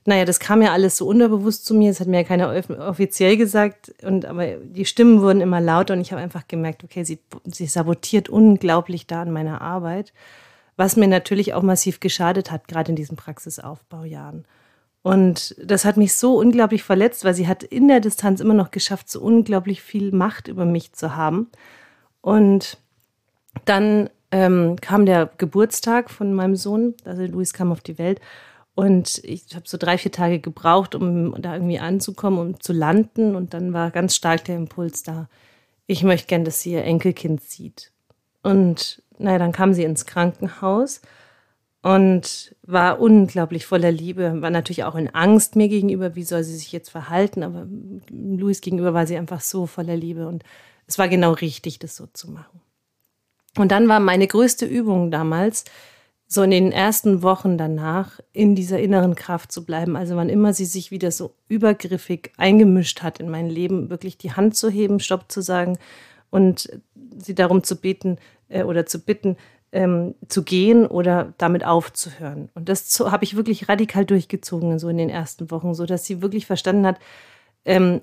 naja, 0.07 0.25
das 0.25 0.39
kam 0.39 0.63
ja 0.63 0.73
alles 0.73 0.97
so 0.97 1.07
unterbewusst 1.07 1.67
zu 1.67 1.75
mir. 1.75 1.91
Das 1.91 1.99
hat 1.99 2.07
mir 2.07 2.19
ja 2.19 2.25
keiner 2.25 2.55
offiziell 2.79 3.37
gesagt. 3.37 3.93
Und 4.05 4.25
aber 4.25 4.47
die 4.59 4.85
Stimmen 4.85 5.21
wurden 5.21 5.41
immer 5.41 5.61
lauter 5.61 5.95
und 5.95 6.01
ich 6.01 6.13
habe 6.13 6.23
einfach 6.23 6.47
gemerkt, 6.47 6.85
okay, 6.85 7.03
sie, 7.03 7.19
sie 7.45 7.67
sabotiert 7.67 8.29
unglaublich 8.29 9.09
da 9.09 9.23
an 9.23 9.33
meiner 9.33 9.61
Arbeit, 9.61 10.13
was 10.77 10.97
mir 10.97 11.09
natürlich 11.09 11.55
auch 11.55 11.63
massiv 11.63 11.99
geschadet 11.99 12.53
hat, 12.53 12.69
gerade 12.69 12.91
in 12.91 12.97
diesen 12.97 13.17
Praxisaufbaujahren. 13.17 14.45
Und 15.03 15.57
das 15.63 15.85
hat 15.85 15.97
mich 15.97 16.15
so 16.15 16.39
unglaublich 16.39 16.85
verletzt, 16.85 17.25
weil 17.25 17.35
sie 17.35 17.49
hat 17.49 17.65
in 17.65 17.89
der 17.89 18.01
Distanz 18.01 18.41
immer 18.41 18.55
noch 18.55 18.71
geschafft, 18.71 19.11
so 19.11 19.21
unglaublich 19.21 19.83
viel 19.83 20.13
Macht 20.13 20.47
über 20.47 20.65
mich 20.65 20.93
zu 20.93 21.17
haben. 21.17 21.49
Und 22.21 22.79
dann 23.65 24.09
ähm, 24.31 24.77
kam 24.81 25.07
der 25.07 25.31
Geburtstag 25.39 26.11
von 26.11 26.35
meinem 26.35 26.57
Sohn, 26.57 26.95
also 27.05 27.25
Luis 27.25 27.53
kam 27.53 27.73
auf 27.73 27.81
die 27.81 27.99
Welt. 27.99 28.21
Und 28.75 29.23
ich 29.25 29.55
habe 29.55 29.67
so 29.67 29.79
drei, 29.79 29.97
vier 29.97 30.13
Tage 30.13 30.39
gebraucht, 30.39 30.95
um 30.95 31.41
da 31.41 31.55
irgendwie 31.55 31.79
anzukommen, 31.79 32.39
um 32.39 32.61
zu 32.61 32.75
landen. 32.75 33.35
Und 33.35 33.55
dann 33.55 33.73
war 33.73 33.91
ganz 33.91 34.15
stark 34.15 34.45
der 34.45 34.57
Impuls 34.57 35.03
da, 35.03 35.29
ich 35.87 36.03
möchte 36.03 36.27
gern, 36.27 36.45
dass 36.45 36.61
sie 36.61 36.73
ihr 36.73 36.85
Enkelkind 36.85 37.43
sieht. 37.43 37.93
Und 38.43 39.03
naja, 39.19 39.39
dann 39.39 39.53
kam 39.53 39.73
sie 39.73 39.85
ins 39.85 40.05
Krankenhaus 40.05 41.01
und 41.83 42.55
war 42.63 43.01
unglaublich 43.01 43.65
voller 43.65 43.93
Liebe, 43.93 44.43
war 44.43 44.51
natürlich 44.51 44.85
auch 44.85 44.97
in 44.97 45.15
Angst 45.15 45.57
mir 45.57 45.69
gegenüber, 45.69 46.17
wie 46.17 46.25
soll 46.25 46.43
sie 46.43 46.57
sich 46.57 46.73
jetzt 46.73 46.91
verhalten, 46.91 47.45
aber 47.45 47.67
Luis 48.11 48.61
gegenüber 48.61 48.93
war 48.93 49.07
sie 49.07 49.17
einfach 49.17 49.41
so 49.41 49.67
voller 49.67 49.97
Liebe 49.97 50.27
und 50.27 50.43
es 50.89 50.99
war 50.99 51.09
genau 51.09 51.33
richtig, 51.33 51.79
das 51.79 51.95
so 51.97 52.07
zu 52.13 52.31
machen. 52.31 52.61
Und 53.57 53.73
dann 53.73 53.89
war 53.89 54.01
meine 54.01 54.27
größte 54.27 54.67
Übung 54.67 55.11
damals, 55.11 55.65
so 56.29 56.43
in 56.43 56.51
den 56.51 56.73
ersten 56.73 57.23
Wochen 57.23 57.57
danach 57.57 58.19
in 58.33 58.57
dieser 58.57 58.81
inneren 58.81 59.15
Kraft 59.15 59.53
zu 59.53 59.65
bleiben. 59.65 59.97
Also 59.97 60.17
wann 60.17 60.29
immer 60.29 60.53
sie 60.53 60.65
sich 60.65 60.91
wieder 60.91 61.13
so 61.13 61.35
übergriffig 61.49 62.33
eingemischt 62.37 63.03
hat 63.03 63.21
in 63.21 63.29
mein 63.29 63.49
Leben, 63.49 63.91
wirklich 63.91 64.19
die 64.19 64.33
Hand 64.33 64.57
zu 64.57 64.69
heben, 64.69 64.99
Stopp 64.99 65.31
zu 65.31 65.41
sagen 65.41 65.79
und 66.31 66.69
sie 67.19 67.35
darum 67.35 67.63
zu 67.63 67.77
beten 67.77 68.19
äh, 68.49 68.65
oder 68.65 68.87
zu 68.87 68.99
bitten, 68.99 69.37
ähm, 69.71 70.15
zu 70.29 70.43
gehen 70.43 70.87
oder 70.87 71.33
damit 71.39 71.65
aufzuhören. 71.65 72.49
Und 72.55 72.69
das 72.69 72.99
habe 72.99 73.25
ich 73.25 73.37
wirklich 73.37 73.69
radikal 73.69 74.05
durchgezogen, 74.05 74.79
so 74.79 74.89
in 74.89 74.99
den 74.99 75.11
ersten 75.11 75.51
Wochen, 75.51 75.75
so 75.75 75.87
dass 75.87 76.05
sie 76.05 76.23
wirklich 76.23 76.47
verstanden 76.47 76.87
hat, 76.87 76.99
ähm, 77.65 78.01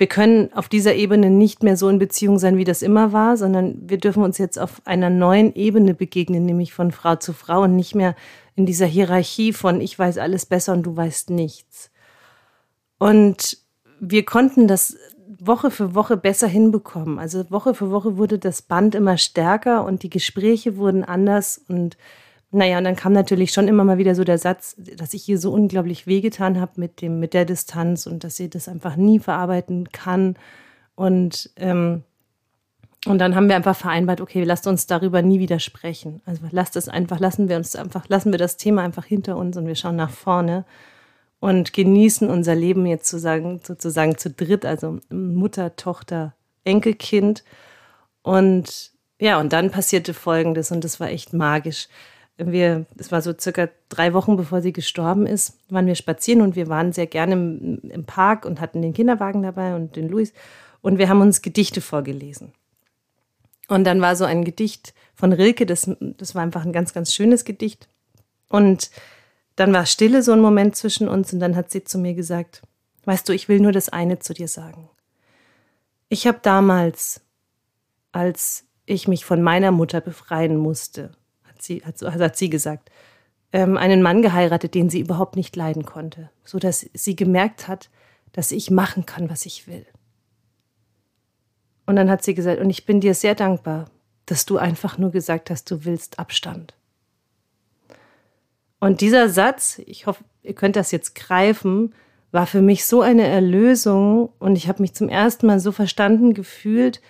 wir 0.00 0.06
können 0.06 0.50
auf 0.54 0.70
dieser 0.70 0.94
Ebene 0.94 1.28
nicht 1.28 1.62
mehr 1.62 1.76
so 1.76 1.90
in 1.90 1.98
Beziehung 1.98 2.38
sein, 2.38 2.56
wie 2.56 2.64
das 2.64 2.80
immer 2.80 3.12
war, 3.12 3.36
sondern 3.36 3.76
wir 3.82 3.98
dürfen 3.98 4.22
uns 4.22 4.38
jetzt 4.38 4.58
auf 4.58 4.80
einer 4.86 5.10
neuen 5.10 5.54
Ebene 5.54 5.92
begegnen, 5.92 6.46
nämlich 6.46 6.72
von 6.72 6.90
Frau 6.90 7.16
zu 7.16 7.34
Frau 7.34 7.64
und 7.64 7.76
nicht 7.76 7.94
mehr 7.94 8.16
in 8.56 8.64
dieser 8.64 8.86
Hierarchie 8.86 9.52
von 9.52 9.82
ich 9.82 9.98
weiß 9.98 10.16
alles 10.16 10.46
besser 10.46 10.72
und 10.72 10.84
du 10.84 10.96
weißt 10.96 11.28
nichts. 11.28 11.90
Und 12.96 13.58
wir 14.00 14.24
konnten 14.24 14.68
das 14.68 14.96
Woche 15.38 15.70
für 15.70 15.94
Woche 15.94 16.16
besser 16.16 16.48
hinbekommen. 16.48 17.18
Also 17.18 17.50
Woche 17.50 17.74
für 17.74 17.90
Woche 17.90 18.16
wurde 18.16 18.38
das 18.38 18.62
Band 18.62 18.94
immer 18.94 19.18
stärker 19.18 19.84
und 19.84 20.02
die 20.02 20.10
Gespräche 20.10 20.78
wurden 20.78 21.04
anders 21.04 21.60
und 21.68 21.98
naja, 22.52 22.78
und 22.78 22.84
dann 22.84 22.96
kam 22.96 23.12
natürlich 23.12 23.52
schon 23.52 23.68
immer 23.68 23.84
mal 23.84 23.98
wieder 23.98 24.14
so 24.16 24.24
der 24.24 24.38
Satz, 24.38 24.74
dass 24.96 25.14
ich 25.14 25.28
ihr 25.28 25.38
so 25.38 25.52
unglaublich 25.52 26.06
wehgetan 26.08 26.60
habe 26.60 26.72
mit 26.76 27.00
mit 27.02 27.32
der 27.32 27.44
Distanz 27.44 28.06
und 28.06 28.24
dass 28.24 28.36
sie 28.36 28.50
das 28.50 28.68
einfach 28.68 28.96
nie 28.96 29.20
verarbeiten 29.20 29.88
kann. 29.92 30.36
Und, 30.96 31.50
ähm, 31.56 32.02
und 33.06 33.18
dann 33.18 33.36
haben 33.36 33.48
wir 33.48 33.54
einfach 33.54 33.76
vereinbart, 33.76 34.20
okay, 34.20 34.42
lasst 34.42 34.66
uns 34.66 34.88
darüber 34.88 35.22
nie 35.22 35.38
wieder 35.38 35.60
sprechen. 35.60 36.22
Also 36.26 36.42
lasst 36.50 36.74
es 36.74 36.88
einfach, 36.88 37.20
lassen 37.20 37.48
wir 37.48 37.56
uns 37.56 37.76
einfach, 37.76 38.08
lassen 38.08 38.32
wir 38.32 38.38
das 38.38 38.56
Thema 38.56 38.82
einfach 38.82 39.04
hinter 39.04 39.36
uns 39.36 39.56
und 39.56 39.66
wir 39.66 39.76
schauen 39.76 39.96
nach 39.96 40.10
vorne 40.10 40.64
und 41.38 41.72
genießen 41.72 42.28
unser 42.28 42.56
Leben 42.56 42.84
jetzt 42.84 43.08
sozusagen, 43.08 43.60
sozusagen 43.62 44.18
zu 44.18 44.28
dritt, 44.28 44.66
also 44.66 44.98
Mutter, 45.08 45.76
Tochter, 45.76 46.34
Enkelkind. 46.64 47.44
Und 48.22 48.90
ja, 49.20 49.38
und 49.38 49.52
dann 49.52 49.70
passierte 49.70 50.14
Folgendes 50.14 50.72
und 50.72 50.82
das 50.82 50.98
war 50.98 51.08
echt 51.08 51.32
magisch 51.32 51.88
wir, 52.46 52.86
es 52.96 53.12
war 53.12 53.22
so 53.22 53.32
circa 53.38 53.68
drei 53.88 54.14
Wochen 54.14 54.36
bevor 54.36 54.62
sie 54.62 54.72
gestorben 54.72 55.26
ist, 55.26 55.58
waren 55.68 55.86
wir 55.86 55.94
spazieren 55.94 56.40
und 56.40 56.56
wir 56.56 56.68
waren 56.68 56.92
sehr 56.92 57.06
gerne 57.06 57.34
im, 57.34 57.80
im 57.90 58.04
Park 58.04 58.44
und 58.44 58.60
hatten 58.60 58.82
den 58.82 58.94
Kinderwagen 58.94 59.42
dabei 59.42 59.74
und 59.74 59.96
den 59.96 60.08
Luis 60.08 60.32
und 60.80 60.98
wir 60.98 61.08
haben 61.08 61.20
uns 61.20 61.42
Gedichte 61.42 61.80
vorgelesen. 61.80 62.52
Und 63.68 63.84
dann 63.84 64.00
war 64.00 64.16
so 64.16 64.24
ein 64.24 64.44
Gedicht 64.44 64.94
von 65.14 65.32
Rilke, 65.32 65.66
das, 65.66 65.90
das 66.00 66.34
war 66.34 66.42
einfach 66.42 66.64
ein 66.64 66.72
ganz, 66.72 66.92
ganz 66.92 67.14
schönes 67.14 67.44
Gedicht. 67.44 67.88
Und 68.48 68.90
dann 69.56 69.72
war 69.72 69.86
Stille 69.86 70.22
so 70.22 70.32
ein 70.32 70.40
Moment 70.40 70.74
zwischen 70.74 71.08
uns 71.08 71.32
und 71.32 71.40
dann 71.40 71.54
hat 71.54 71.70
sie 71.70 71.84
zu 71.84 71.98
mir 71.98 72.14
gesagt, 72.14 72.62
weißt 73.04 73.28
du, 73.28 73.32
ich 73.32 73.48
will 73.48 73.60
nur 73.60 73.72
das 73.72 73.88
eine 73.88 74.18
zu 74.18 74.34
dir 74.34 74.48
sagen. 74.48 74.88
Ich 76.08 76.26
habe 76.26 76.40
damals, 76.42 77.20
als 78.10 78.64
ich 78.86 79.06
mich 79.06 79.24
von 79.24 79.42
meiner 79.42 79.70
Mutter 79.70 80.00
befreien 80.00 80.56
musste, 80.56 81.12
sie, 81.62 81.82
hat, 81.84 82.00
hat 82.02 82.36
sie 82.36 82.50
gesagt, 82.50 82.90
ähm, 83.52 83.76
einen 83.76 84.02
Mann 84.02 84.22
geheiratet, 84.22 84.74
den 84.74 84.90
sie 84.90 85.00
überhaupt 85.00 85.36
nicht 85.36 85.56
leiden 85.56 85.84
konnte, 85.84 86.30
so 86.44 86.58
dass 86.58 86.88
sie 86.92 87.16
gemerkt 87.16 87.68
hat, 87.68 87.90
dass 88.32 88.52
ich 88.52 88.70
machen 88.70 89.06
kann, 89.06 89.28
was 89.30 89.46
ich 89.46 89.66
will. 89.66 89.86
Und 91.86 91.96
dann 91.96 92.10
hat 92.10 92.22
sie 92.22 92.34
gesagt, 92.34 92.60
und 92.60 92.70
ich 92.70 92.86
bin 92.86 93.00
dir 93.00 93.14
sehr 93.14 93.34
dankbar, 93.34 93.90
dass 94.26 94.46
du 94.46 94.58
einfach 94.58 94.98
nur 94.98 95.10
gesagt 95.10 95.50
hast, 95.50 95.70
du 95.70 95.84
willst 95.84 96.18
Abstand. 96.20 96.74
Und 98.78 99.00
dieser 99.00 99.28
Satz, 99.28 99.80
ich 99.84 100.06
hoffe, 100.06 100.24
ihr 100.42 100.54
könnt 100.54 100.76
das 100.76 100.92
jetzt 100.92 101.14
greifen, 101.14 101.92
war 102.30 102.46
für 102.46 102.62
mich 102.62 102.86
so 102.86 103.02
eine 103.02 103.26
Erlösung 103.26 104.30
und 104.38 104.56
ich 104.56 104.68
habe 104.68 104.82
mich 104.82 104.94
zum 104.94 105.08
ersten 105.08 105.46
Mal 105.46 105.58
so 105.58 105.72
verstanden 105.72 106.32
gefühlt, 106.32 107.00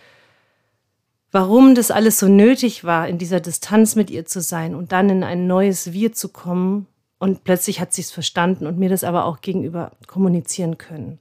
warum 1.33 1.75
das 1.75 1.91
alles 1.91 2.19
so 2.19 2.29
nötig 2.29 2.85
war, 2.85 3.09
in 3.09 3.19
dieser 3.19 3.41
Distanz 3.41 3.97
mit 3.97 4.11
ihr 4.11 4.27
zu 4.27 4.41
sein 4.41 4.75
und 4.75 4.93
dann 4.93 5.11
in 5.11 5.25
ein 5.25 5.47
neues 5.47 5.93
Wir 5.93 6.13
zu 6.13 6.29
kommen. 6.29 6.87
Und 7.19 7.45
plötzlich 7.45 7.81
hat 7.81 7.93
sie 7.93 8.01
es 8.01 8.11
verstanden 8.11 8.67
und 8.67 8.79
mir 8.79 8.89
das 8.89 9.05
aber 9.05 9.27
auch 9.27 9.43
gegenüber 9.43 9.93
kommunizieren 10.07 10.79
können. 10.79 11.19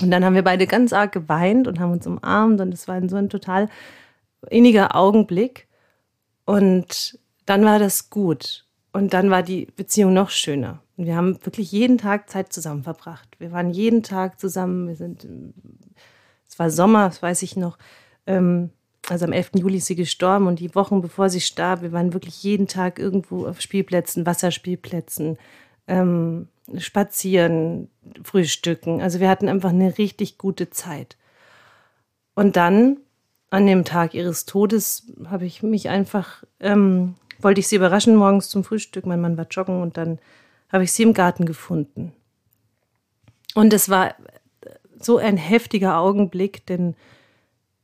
Und 0.00 0.12
dann 0.12 0.24
haben 0.24 0.34
wir 0.34 0.44
beide 0.44 0.68
ganz 0.68 0.92
arg 0.92 1.10
geweint 1.10 1.66
und 1.66 1.80
haben 1.80 1.90
uns 1.90 2.06
umarmt 2.06 2.60
und 2.60 2.72
es 2.72 2.86
war 2.86 3.00
so 3.08 3.16
ein 3.16 3.28
total 3.28 3.68
inniger 4.48 4.94
Augenblick. 4.94 5.66
Und 6.44 7.18
dann 7.46 7.64
war 7.64 7.78
das 7.78 8.10
gut. 8.10 8.64
Und 8.92 9.12
dann 9.12 9.30
war 9.30 9.42
die 9.42 9.66
Beziehung 9.76 10.14
noch 10.14 10.30
schöner. 10.30 10.80
Und 10.96 11.06
wir 11.06 11.16
haben 11.16 11.44
wirklich 11.44 11.72
jeden 11.72 11.98
Tag 11.98 12.30
Zeit 12.30 12.52
zusammen 12.52 12.84
verbracht. 12.84 13.28
Wir 13.38 13.52
waren 13.52 13.70
jeden 13.70 14.02
Tag 14.02 14.40
zusammen. 14.40 14.88
Wir 14.88 14.96
sind, 14.96 15.26
es 16.48 16.58
war 16.58 16.70
Sommer, 16.70 17.08
das 17.08 17.22
weiß 17.22 17.42
ich 17.42 17.56
noch. 17.56 17.76
Ähm, 18.26 18.70
also 19.08 19.24
am 19.24 19.32
11. 19.32 19.52
Juli 19.54 19.78
ist 19.78 19.86
sie 19.86 19.96
gestorben 19.96 20.46
und 20.46 20.60
die 20.60 20.74
Wochen 20.74 21.00
bevor 21.00 21.30
sie 21.30 21.40
starb, 21.40 21.82
wir 21.82 21.92
waren 21.92 22.12
wirklich 22.12 22.42
jeden 22.42 22.66
Tag 22.66 22.98
irgendwo 22.98 23.46
auf 23.46 23.60
Spielplätzen, 23.60 24.26
Wasserspielplätzen, 24.26 25.38
ähm, 25.86 26.48
spazieren, 26.76 27.88
frühstücken. 28.22 29.00
Also 29.00 29.20
wir 29.20 29.28
hatten 29.28 29.48
einfach 29.48 29.70
eine 29.70 29.96
richtig 29.98 30.38
gute 30.38 30.70
Zeit. 30.70 31.16
Und 32.34 32.56
dann, 32.56 32.98
an 33.50 33.66
dem 33.66 33.84
Tag 33.84 34.14
ihres 34.14 34.44
Todes, 34.44 35.10
habe 35.26 35.46
ich 35.46 35.62
mich 35.62 35.88
einfach, 35.88 36.44
ähm, 36.60 37.14
wollte 37.40 37.60
ich 37.60 37.68
sie 37.68 37.76
überraschen 37.76 38.14
morgens 38.14 38.50
zum 38.50 38.64
Frühstück. 38.64 39.06
Mein 39.06 39.20
Mann 39.20 39.38
war 39.38 39.46
joggen 39.50 39.80
und 39.80 39.96
dann 39.96 40.18
habe 40.70 40.84
ich 40.84 40.92
sie 40.92 41.02
im 41.02 41.14
Garten 41.14 41.46
gefunden. 41.46 42.12
Und 43.54 43.72
es 43.72 43.88
war 43.88 44.14
so 45.00 45.16
ein 45.16 45.36
heftiger 45.36 45.98
Augenblick, 45.98 46.66
denn 46.66 46.94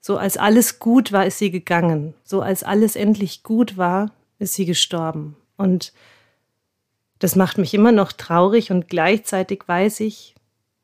so 0.07 0.19
als 0.19 0.37
alles 0.37 0.81
gut 0.81 1.13
war, 1.13 1.25
ist 1.25 1.39
sie 1.39 1.51
gegangen. 1.51 2.13
So 2.25 2.43
als 2.43 2.63
alles 2.63 2.95
endlich 2.95 3.43
gut 3.43 3.79
war, 3.79 4.11
ist 4.39 4.53
sie 4.53 4.67
gestorben. 4.67 5.35
Und 5.57 5.95
das 7.21 7.37
macht 7.37 7.57
mich 7.57 7.73
immer 7.73 7.91
noch 7.91 8.13
traurig 8.13 8.71
und 8.71 8.89
gleichzeitig 8.89 9.67
weiß 9.67 10.01
ich, 10.01 10.35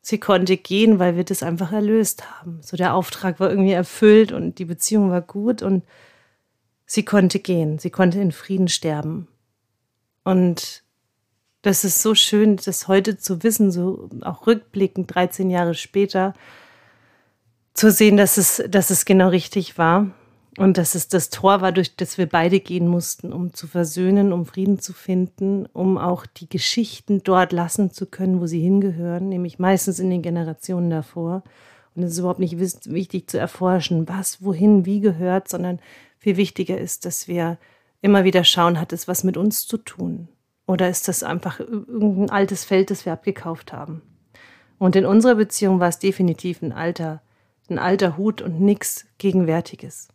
sie 0.01 0.17
konnte 0.17 0.57
gehen, 0.57 0.99
weil 0.99 1.17
wir 1.17 1.25
das 1.25 1.43
einfach 1.43 1.71
erlöst 1.71 2.31
haben. 2.31 2.61
So 2.63 2.79
der 2.79 2.95
Auftrag 2.95 3.41
war 3.41 3.51
irgendwie 3.51 3.73
erfüllt 3.73 4.33
und 4.33 4.59
die 4.59 4.65
Beziehung 4.65 5.11
war 5.11 5.21
gut 5.21 5.61
und 5.61 5.85
sie 6.87 7.05
konnte 7.05 7.41
gehen. 7.41 7.79
Sie 7.79 7.91
konnte 7.91 8.21
in 8.21 8.33
Frieden 8.33 8.69
sterben. 8.69 9.29
Und 10.25 10.83
das 11.61 11.85
ist 11.85 12.01
so 12.01 12.15
schön, 12.15 12.57
das 12.57 12.89
heute 12.89 13.19
zu 13.19 13.43
wissen, 13.43 13.71
so 13.71 14.09
auch 14.23 14.47
rückblickend 14.47 15.15
13 15.15 15.51
Jahre 15.51 15.75
später, 15.75 16.33
zu 17.81 17.91
sehen, 17.91 18.19
dass 18.19 18.37
es, 18.37 18.63
dass 18.69 18.91
es 18.91 19.07
genau 19.07 19.29
richtig 19.29 19.79
war 19.79 20.11
und 20.59 20.77
dass 20.77 20.95
es 20.95 21.09
das 21.09 21.31
Tor 21.31 21.63
war, 21.63 21.73
durch 21.73 21.97
das 21.97 22.19
wir 22.19 22.27
beide 22.27 22.61
gehen 22.61 22.87
mussten, 22.87 23.33
um 23.33 23.55
zu 23.55 23.67
versöhnen, 23.67 24.35
um 24.35 24.45
Frieden 24.45 24.79
zu 24.79 24.93
finden, 24.93 25.65
um 25.73 25.97
auch 25.97 26.27
die 26.27 26.47
Geschichten 26.47 27.23
dort 27.23 27.53
lassen 27.53 27.91
zu 27.91 28.05
können, 28.05 28.39
wo 28.39 28.47
sie 28.47 28.61
hingehören, 28.61 29.31
nämlich 29.31 29.59
meistens 29.59 29.99
in 29.99 30.11
den 30.11 30.21
Generationen 30.21 30.91
davor. 30.91 31.43
Und 31.95 32.03
es 32.03 32.13
ist 32.13 32.19
überhaupt 32.19 32.39
nicht 32.39 32.59
wichtig 32.59 33.31
zu 33.31 33.39
erforschen, 33.39 34.07
was, 34.07 34.45
wohin, 34.45 34.85
wie 34.85 35.01
gehört, 35.01 35.49
sondern 35.49 35.81
viel 36.19 36.37
wichtiger 36.37 36.77
ist, 36.77 37.07
dass 37.07 37.29
wir 37.29 37.57
immer 38.03 38.25
wieder 38.25 38.45
schauen, 38.45 38.79
hat 38.79 38.93
es 38.93 39.09
was 39.09 39.25
mit 39.25 39.39
uns 39.39 39.67
zu 39.67 39.79
tun? 39.79 40.29
Oder 40.67 40.91
ist 40.91 41.09
das 41.09 41.23
einfach 41.23 41.61
irgendein 41.61 42.29
altes 42.29 42.67
Feld, 42.67 42.91
das 42.91 43.07
wir 43.07 43.15
abgekauft 43.15 43.73
haben? 43.73 44.03
Und 44.77 44.97
in 44.97 45.07
unserer 45.07 45.37
Beziehung 45.37 45.81
war 45.81 45.89
es 45.89 45.99
definitiv 45.99 46.61
ein 46.61 46.73
alter 46.73 47.23
ein 47.71 47.79
alter 47.79 48.17
Hut 48.17 48.43
und 48.43 48.61
nichts 48.61 49.07
Gegenwärtiges. 49.19 50.09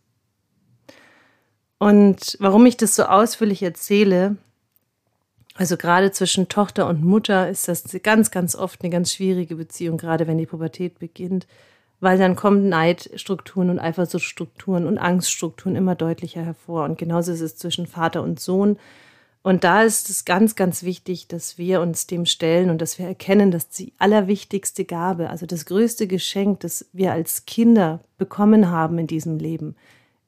Und 1.78 2.36
warum 2.40 2.64
ich 2.66 2.76
das 2.76 2.96
so 2.96 3.04
ausführlich 3.04 3.62
erzähle, 3.62 4.36
also 5.54 5.76
gerade 5.76 6.10
zwischen 6.10 6.48
Tochter 6.48 6.86
und 6.86 7.02
Mutter 7.02 7.48
ist 7.48 7.68
das 7.68 7.84
ganz, 8.02 8.30
ganz 8.30 8.54
oft 8.54 8.82
eine 8.82 8.90
ganz 8.90 9.12
schwierige 9.12 9.56
Beziehung, 9.56 9.96
gerade 9.96 10.26
wenn 10.26 10.38
die 10.38 10.46
Pubertät 10.46 10.98
beginnt, 10.98 11.46
weil 12.00 12.18
dann 12.18 12.36
kommen 12.36 12.68
Neidstrukturen 12.68 13.70
und 13.70 13.78
Eifersuchtstrukturen 13.78 14.86
und 14.86 14.98
Angststrukturen 14.98 15.76
immer 15.76 15.94
deutlicher 15.94 16.42
hervor. 16.42 16.84
Und 16.84 16.98
genauso 16.98 17.32
ist 17.32 17.40
es 17.40 17.56
zwischen 17.56 17.86
Vater 17.86 18.22
und 18.22 18.38
Sohn. 18.38 18.78
Und 19.46 19.62
da 19.62 19.84
ist 19.84 20.10
es 20.10 20.24
ganz, 20.24 20.56
ganz 20.56 20.82
wichtig, 20.82 21.28
dass 21.28 21.56
wir 21.56 21.80
uns 21.80 22.08
dem 22.08 22.26
stellen 22.26 22.68
und 22.68 22.82
dass 22.82 22.98
wir 22.98 23.06
erkennen, 23.06 23.52
dass 23.52 23.68
die 23.68 23.92
allerwichtigste 23.96 24.84
Gabe, 24.84 25.30
also 25.30 25.46
das 25.46 25.66
größte 25.66 26.08
Geschenk, 26.08 26.58
das 26.58 26.86
wir 26.92 27.12
als 27.12 27.46
Kinder 27.46 28.00
bekommen 28.18 28.72
haben 28.72 28.98
in 28.98 29.06
diesem 29.06 29.38
Leben, 29.38 29.76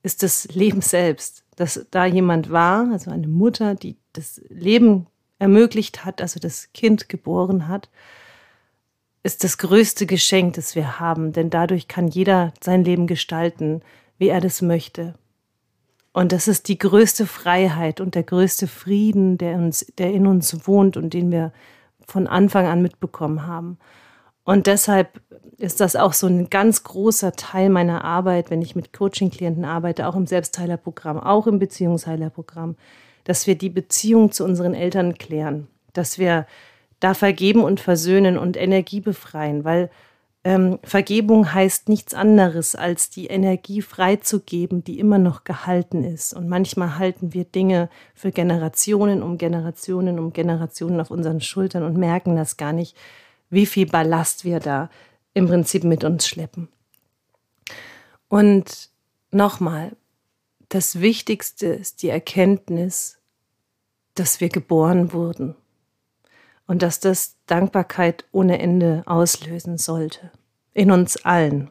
ist 0.04 0.22
das 0.22 0.46
Leben 0.54 0.82
selbst. 0.82 1.42
Dass 1.56 1.84
da 1.90 2.06
jemand 2.06 2.52
war, 2.52 2.92
also 2.92 3.10
eine 3.10 3.26
Mutter, 3.26 3.74
die 3.74 3.96
das 4.12 4.40
Leben 4.50 5.08
ermöglicht 5.40 6.04
hat, 6.04 6.22
also 6.22 6.38
das 6.38 6.72
Kind 6.72 7.08
geboren 7.08 7.66
hat, 7.66 7.88
ist 9.24 9.42
das 9.42 9.58
größte 9.58 10.06
Geschenk, 10.06 10.54
das 10.54 10.76
wir 10.76 11.00
haben. 11.00 11.32
Denn 11.32 11.50
dadurch 11.50 11.88
kann 11.88 12.06
jeder 12.06 12.54
sein 12.62 12.84
Leben 12.84 13.08
gestalten, 13.08 13.82
wie 14.16 14.28
er 14.28 14.40
das 14.40 14.62
möchte. 14.62 15.14
Und 16.18 16.32
das 16.32 16.48
ist 16.48 16.66
die 16.66 16.78
größte 16.78 17.26
Freiheit 17.26 18.00
und 18.00 18.16
der 18.16 18.24
größte 18.24 18.66
Frieden, 18.66 19.38
der, 19.38 19.54
uns, 19.54 19.86
der 19.98 20.12
in 20.12 20.26
uns 20.26 20.66
wohnt 20.66 20.96
und 20.96 21.14
den 21.14 21.30
wir 21.30 21.52
von 22.08 22.26
Anfang 22.26 22.66
an 22.66 22.82
mitbekommen 22.82 23.46
haben. 23.46 23.78
Und 24.42 24.66
deshalb 24.66 25.20
ist 25.58 25.80
das 25.80 25.94
auch 25.94 26.12
so 26.12 26.26
ein 26.26 26.50
ganz 26.50 26.82
großer 26.82 27.34
Teil 27.34 27.70
meiner 27.70 28.02
Arbeit, 28.04 28.50
wenn 28.50 28.62
ich 28.62 28.74
mit 28.74 28.92
Coaching-Klienten 28.92 29.64
arbeite, 29.64 30.08
auch 30.08 30.16
im 30.16 30.26
Selbstheilerprogramm, 30.26 31.20
auch 31.20 31.46
im 31.46 31.60
Beziehungsheilerprogramm, 31.60 32.74
dass 33.22 33.46
wir 33.46 33.54
die 33.54 33.70
Beziehung 33.70 34.32
zu 34.32 34.42
unseren 34.42 34.74
Eltern 34.74 35.18
klären, 35.18 35.68
dass 35.92 36.18
wir 36.18 36.48
da 36.98 37.14
vergeben 37.14 37.62
und 37.62 37.78
versöhnen 37.78 38.38
und 38.38 38.56
Energie 38.56 38.98
befreien, 39.00 39.62
weil 39.62 39.88
ähm, 40.48 40.78
Vergebung 40.82 41.52
heißt 41.52 41.90
nichts 41.90 42.14
anderes, 42.14 42.74
als 42.74 43.10
die 43.10 43.26
Energie 43.26 43.82
freizugeben, 43.82 44.82
die 44.82 44.98
immer 44.98 45.18
noch 45.18 45.44
gehalten 45.44 46.04
ist. 46.04 46.32
Und 46.32 46.48
manchmal 46.48 46.96
halten 46.96 47.34
wir 47.34 47.44
Dinge 47.44 47.90
für 48.14 48.32
Generationen 48.32 49.22
um 49.22 49.36
Generationen 49.36 50.18
um 50.18 50.32
Generationen 50.32 51.02
auf 51.02 51.10
unseren 51.10 51.42
Schultern 51.42 51.82
und 51.82 51.98
merken 51.98 52.34
das 52.34 52.56
gar 52.56 52.72
nicht, 52.72 52.96
wie 53.50 53.66
viel 53.66 53.84
Ballast 53.84 54.46
wir 54.46 54.58
da 54.58 54.88
im 55.34 55.48
Prinzip 55.48 55.84
mit 55.84 56.02
uns 56.02 56.26
schleppen. 56.26 56.68
Und 58.28 58.88
nochmal, 59.30 59.96
das 60.70 61.02
Wichtigste 61.02 61.66
ist 61.66 62.02
die 62.02 62.08
Erkenntnis, 62.08 63.18
dass 64.14 64.40
wir 64.40 64.48
geboren 64.48 65.12
wurden 65.12 65.56
und 66.68 66.82
dass 66.82 67.00
das 67.00 67.34
Dankbarkeit 67.46 68.24
ohne 68.30 68.60
Ende 68.60 69.02
auslösen 69.06 69.78
sollte. 69.78 70.30
In 70.74 70.92
uns 70.92 71.24
allen. 71.24 71.70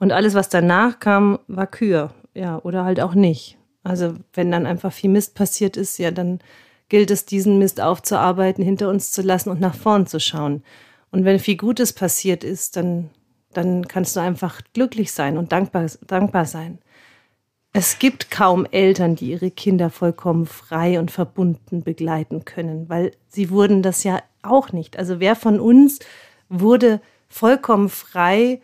Und 0.00 0.10
alles, 0.10 0.34
was 0.34 0.48
danach 0.48 0.98
kam, 0.98 1.38
war 1.46 1.68
Kür. 1.68 2.12
Ja, 2.34 2.58
oder 2.64 2.84
halt 2.84 3.00
auch 3.00 3.14
nicht. 3.14 3.58
Also, 3.84 4.14
wenn 4.32 4.50
dann 4.50 4.66
einfach 4.66 4.92
viel 4.92 5.10
Mist 5.10 5.36
passiert 5.36 5.76
ist, 5.76 5.98
ja, 5.98 6.10
dann 6.10 6.40
gilt 6.88 7.10
es, 7.10 7.26
diesen 7.26 7.58
Mist 7.58 7.80
aufzuarbeiten, 7.80 8.64
hinter 8.64 8.88
uns 8.88 9.12
zu 9.12 9.22
lassen 9.22 9.50
und 9.50 9.60
nach 9.60 9.74
vorn 9.74 10.06
zu 10.06 10.18
schauen. 10.18 10.64
Und 11.12 11.24
wenn 11.24 11.38
viel 11.38 11.56
Gutes 11.56 11.92
passiert 11.92 12.42
ist, 12.42 12.76
dann, 12.76 13.10
dann 13.52 13.86
kannst 13.86 14.16
du 14.16 14.20
einfach 14.20 14.62
glücklich 14.72 15.12
sein 15.12 15.38
und 15.38 15.52
dankbar, 15.52 15.86
dankbar 16.06 16.46
sein. 16.46 16.78
Es 17.76 17.98
gibt 17.98 18.30
kaum 18.30 18.66
Eltern, 18.66 19.16
die 19.16 19.32
ihre 19.32 19.50
Kinder 19.50 19.90
vollkommen 19.90 20.46
frei 20.46 21.00
und 21.00 21.10
verbunden 21.10 21.82
begleiten 21.82 22.44
können, 22.44 22.88
weil 22.88 23.10
sie 23.26 23.50
wurden 23.50 23.82
das 23.82 24.04
ja 24.04 24.22
auch 24.42 24.70
nicht. 24.70 24.96
Also 24.96 25.18
wer 25.18 25.34
von 25.34 25.58
uns 25.58 25.98
wurde 26.48 27.00
vollkommen 27.26 27.88
frei 27.88 28.62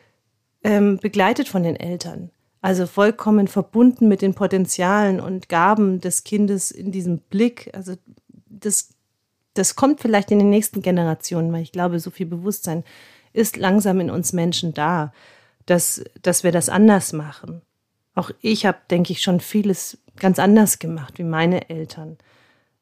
ähm, 0.63 0.99
begleitet 0.99 1.49
von 1.49 1.65
den 1.65 1.75
Eltern? 1.75 2.31
Also 2.61 2.87
vollkommen 2.87 3.49
verbunden 3.49 4.07
mit 4.07 4.23
den 4.23 4.35
Potenzialen 4.35 5.19
und 5.19 5.49
Gaben 5.49 6.01
des 6.01 6.23
Kindes 6.23 6.71
in 6.71 6.93
diesem 6.93 7.19
Blick. 7.19 7.69
Also 7.75 7.97
das, 8.47 8.95
das 9.55 9.75
kommt 9.75 10.01
vielleicht 10.01 10.31
in 10.31 10.39
den 10.39 10.51
nächsten 10.51 10.83
Generationen, 10.83 11.53
weil 11.53 11.63
ich 11.63 11.73
glaube, 11.73 11.99
so 11.99 12.13
viel 12.13 12.27
Bewusstsein 12.27 12.85
ist 13.33 13.57
langsam 13.57 13.99
in 13.99 14.09
uns 14.09 14.33
Menschen 14.33 14.73
da, 14.73 15.13
dass, 15.67 16.05
dass 16.23 16.45
wir 16.45 16.53
das 16.53 16.69
anders 16.69 17.13
machen. 17.13 17.63
Auch 18.15 18.31
ich 18.41 18.67
habe, 18.67 18.79
denke 18.91 19.13
ich, 19.13 19.23
schon 19.23 19.41
vieles 19.41 19.99
ganz 20.17 20.39
anders 20.39 20.79
gemacht 20.79 21.19
wie 21.19 21.25
meine 21.25 21.69
Eltern. 21.71 22.19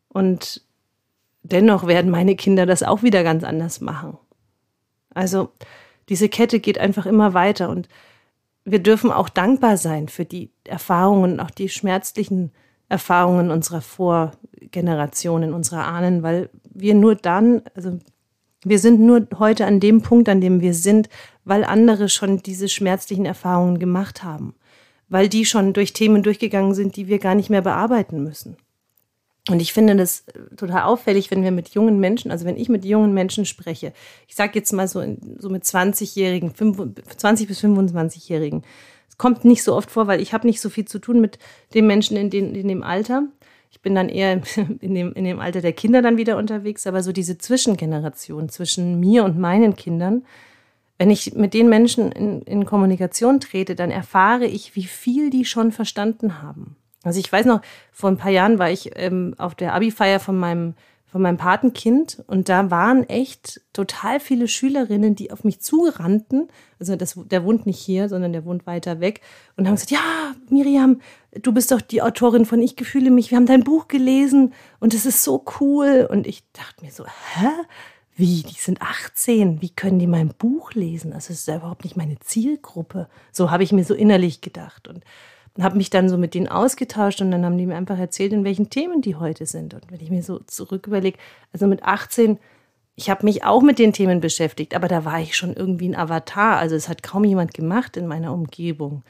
Und 0.09 0.63
dennoch 1.43 1.87
werden 1.87 2.11
meine 2.11 2.37
Kinder 2.37 2.67
das 2.67 2.83
auch 2.83 3.03
wieder 3.03 3.23
ganz 3.23 3.45
anders 3.45 3.81
machen. 3.81 4.19
Also 5.15 5.51
diese 6.09 6.29
Kette 6.29 6.61
geht 6.61 6.79
einfach 6.79 7.07
immer 7.07 7.35
weiter 7.35 7.69
und 7.69 7.89
wir 8.65 8.81
dürfen 8.81 9.11
auch 9.11 9.29
dankbar 9.29 9.77
sein 9.77 10.09
für 10.09 10.25
die 10.25 10.51
Erfahrungen, 10.65 11.41
auch 11.41 11.51
die 11.51 11.69
schmerzlichen 11.69 12.53
Erfahrungen 12.89 13.51
unserer 13.51 13.81
Vorgenerationen, 13.81 15.55
unserer 15.55 15.87
Ahnen, 15.87 16.23
weil 16.23 16.51
wir 16.65 16.95
nur 16.95 17.15
dann, 17.15 17.63
also 17.75 17.99
wir 18.65 18.79
sind 18.79 19.01
nur 19.01 19.27
heute 19.39 19.67
an 19.67 19.81
dem 19.81 20.03
Punkt, 20.03 20.29
an 20.29 20.41
dem 20.41 20.61
wir 20.61 20.75
sind, 20.75 21.09
weil 21.45 21.65
andere 21.65 22.09
schon 22.09 22.43
diese 22.43 22.69
schmerzlichen 22.69 23.25
Erfahrungen 23.25 23.79
gemacht 23.79 24.23
haben 24.23 24.55
weil 25.09 25.29
die 25.29 25.45
schon 25.45 25.73
durch 25.73 25.93
Themen 25.93 26.23
durchgegangen 26.23 26.75
sind, 26.75 26.97
die 26.97 27.09
wir 27.09 27.19
gar 27.19 27.35
nicht 27.35 27.51
mehr 27.51 27.63
bearbeiten 27.63 28.23
müssen. 28.23 28.57
Und 29.49 29.61
ich 29.61 29.73
finde 29.73 29.97
das 29.97 30.25
total 30.57 30.83
auffällig, 30.83 31.31
wenn 31.31 31.43
wir 31.43 31.51
mit 31.51 31.71
jungen 31.71 31.99
Menschen, 31.99 32.31
also 32.31 32.45
wenn 32.45 32.59
ich 32.59 32.69
mit 32.69 32.85
jungen 32.85 33.15
Menschen 33.15 33.47
spreche, 33.47 33.93
ich 34.27 34.35
sage 34.35 34.53
jetzt 34.55 34.73
mal 34.73 34.87
so, 34.87 35.03
so 35.39 35.49
mit 35.49 35.65
20-Jährigen, 35.65 36.53
20 36.55 37.49
bis 37.49 37.65
25-Jährigen, 37.65 38.63
es 39.09 39.17
kommt 39.17 39.45
nicht 39.45 39.63
so 39.63 39.75
oft 39.75 39.91
vor, 39.91 40.07
weil 40.07 40.21
ich 40.21 40.35
habe 40.35 40.47
nicht 40.47 40.61
so 40.61 40.69
viel 40.69 40.85
zu 40.85 40.99
tun 40.99 41.21
mit 41.21 41.39
den 41.73 41.87
Menschen 41.87 42.17
in, 42.17 42.29
den, 42.29 42.55
in 42.55 42.69
dem 42.69 42.83
Alter. 42.83 43.25
Ich 43.71 43.81
bin 43.81 43.95
dann 43.95 44.11
eher 44.11 44.43
in 44.81 44.95
dem, 44.95 45.15
in 45.15 45.25
dem 45.25 45.41
Alter 45.41 45.63
der 45.63 45.73
Kinder 45.73 46.03
dann 46.03 46.19
wieder 46.19 46.37
unterwegs, 46.37 46.87
aber 46.87 47.03
so 47.03 47.13
diese 47.13 47.39
Zwischengeneration 47.39 48.51
zwischen 48.51 49.01
mir 49.01 49.25
und 49.25 49.39
meinen 49.39 49.77
Kindern, 49.77 50.27
wenn 50.99 51.11
ich 51.11 51.35
mit 51.35 51.55
den 51.55 51.69
Menschen 51.69 52.13
in, 52.13 52.43
in 52.43 52.67
Kommunikation 52.67 53.41
trete, 53.41 53.75
dann 53.75 53.91
erfahre 53.91 54.47
ich, 54.47 54.75
wie 54.75 54.85
viel 54.85 55.31
die 55.31 55.45
schon 55.45 55.73
verstanden 55.73 56.43
haben. 56.43 56.77
Also 57.05 57.21
ich 57.21 57.33
weiß 57.33 57.47
noch, 57.47 57.63
vor 57.93 58.11
ein 58.11 58.17
paar 58.17 58.33
Jahren 58.33 58.59
war 58.59 58.71
ich 58.71 58.91
ähm, 58.97 59.35
auf 59.39 59.55
der 59.55 59.75
Abi-Feier 59.75 60.19
von 60.19 60.37
meinem, 60.37 60.75
von 61.07 61.23
meinem 61.23 61.37
Patenkind 61.37 62.23
und 62.27 62.49
da 62.49 62.73
waren 62.73 63.09
echt 63.09 63.61
total 63.73 64.19
viele 64.19 64.49
Schülerinnen, 64.49 65.15
die 65.15 65.31
auf 65.31 65.45
mich 65.45 65.61
zurannten. 65.61 66.49
Also 66.81 66.97
das, 66.97 67.15
der 67.17 67.45
wohnt 67.45 67.65
nicht 67.65 67.79
hier, 67.79 68.09
sondern 68.09 68.33
der 68.33 68.45
wohnt 68.45 68.67
weiter 68.67 68.99
weg 68.99 69.21
und 69.57 69.69
haben 69.69 69.77
gesagt, 69.77 69.93
ja, 69.93 70.35
Miriam, 70.51 71.01
du 71.41 71.53
bist 71.53 71.71
doch 71.71 71.81
die 71.81 72.03
Autorin 72.03 72.45
von 72.45 72.61
Ich 72.61 72.75
gefühle 72.75 73.13
mich, 73.13 73.31
wir 73.31 73.37
haben 73.37 73.47
dein 73.47 73.65
Buch 73.65 73.87
gelesen 73.87 74.53
und 74.81 74.93
es 74.93 75.07
ist 75.07 75.23
so 75.23 75.45
cool. 75.61 76.09
Und 76.11 76.27
ich 76.27 76.43
dachte 76.53 76.85
mir 76.85 76.91
so, 76.91 77.07
hä? 77.07 77.49
Wie, 78.19 78.43
die 78.43 78.59
sind 78.59 78.83
18, 78.83 79.63
wie 79.63 79.71
können 79.71 80.01
die 80.01 80.09
mein 80.09 80.31
Buch 80.31 80.73
lesen? 80.73 81.13
Also 81.13 81.33
es 81.33 81.41
ist 81.41 81.49
ja 81.49 81.57
überhaupt 81.57 81.85
nicht 81.85 81.97
meine 81.97 82.19
Zielgruppe. 82.19 83.09
So 83.31 83.53
habe 83.53 83.63
ich 83.63 83.71
mir 83.71 83.85
so 83.85 83.95
innerlich 83.95 84.41
gedacht 84.41 84.89
und 84.89 85.05
habe 85.61 85.77
mich 85.77 85.89
dann 85.89 86.09
so 86.09 86.19
mit 86.19 86.35
denen 86.35 86.49
ausgetauscht 86.49 87.21
und 87.21 87.31
dann 87.31 87.45
haben 87.45 87.57
die 87.57 87.67
mir 87.67 87.77
einfach 87.77 87.99
erzählt, 87.99 88.33
in 88.33 88.43
welchen 88.43 88.71
Themen 88.71 89.03
die 89.03 89.15
heute 89.15 89.47
sind. 89.47 89.73
Und 89.73 89.91
wenn 89.93 90.01
ich 90.01 90.11
mir 90.11 90.25
so 90.25 90.41
zurück 90.41 90.89
überlege, 90.89 91.17
also 91.53 91.69
mit 91.69 91.85
18, 91.85 92.41
ich 92.97 93.09
habe 93.09 93.25
mich 93.25 93.45
auch 93.45 93.63
mit 93.63 93.79
den 93.79 93.93
Themen 93.93 94.21
beschäftigt, 94.21 94.75
aber 94.75 94.89
da 94.89 95.05
war 95.05 95.21
ich 95.21 95.37
schon 95.37 95.55
irgendwie 95.55 95.89
ein 95.89 95.97
Avatar. 95.97 96.57
Also 96.57 96.75
es 96.75 96.89
hat 96.89 97.05
kaum 97.05 97.23
jemand 97.23 97.55
gemacht 97.55 97.97
in 97.97 98.09
meiner 98.09 98.33
Umgebung. 98.33 99.05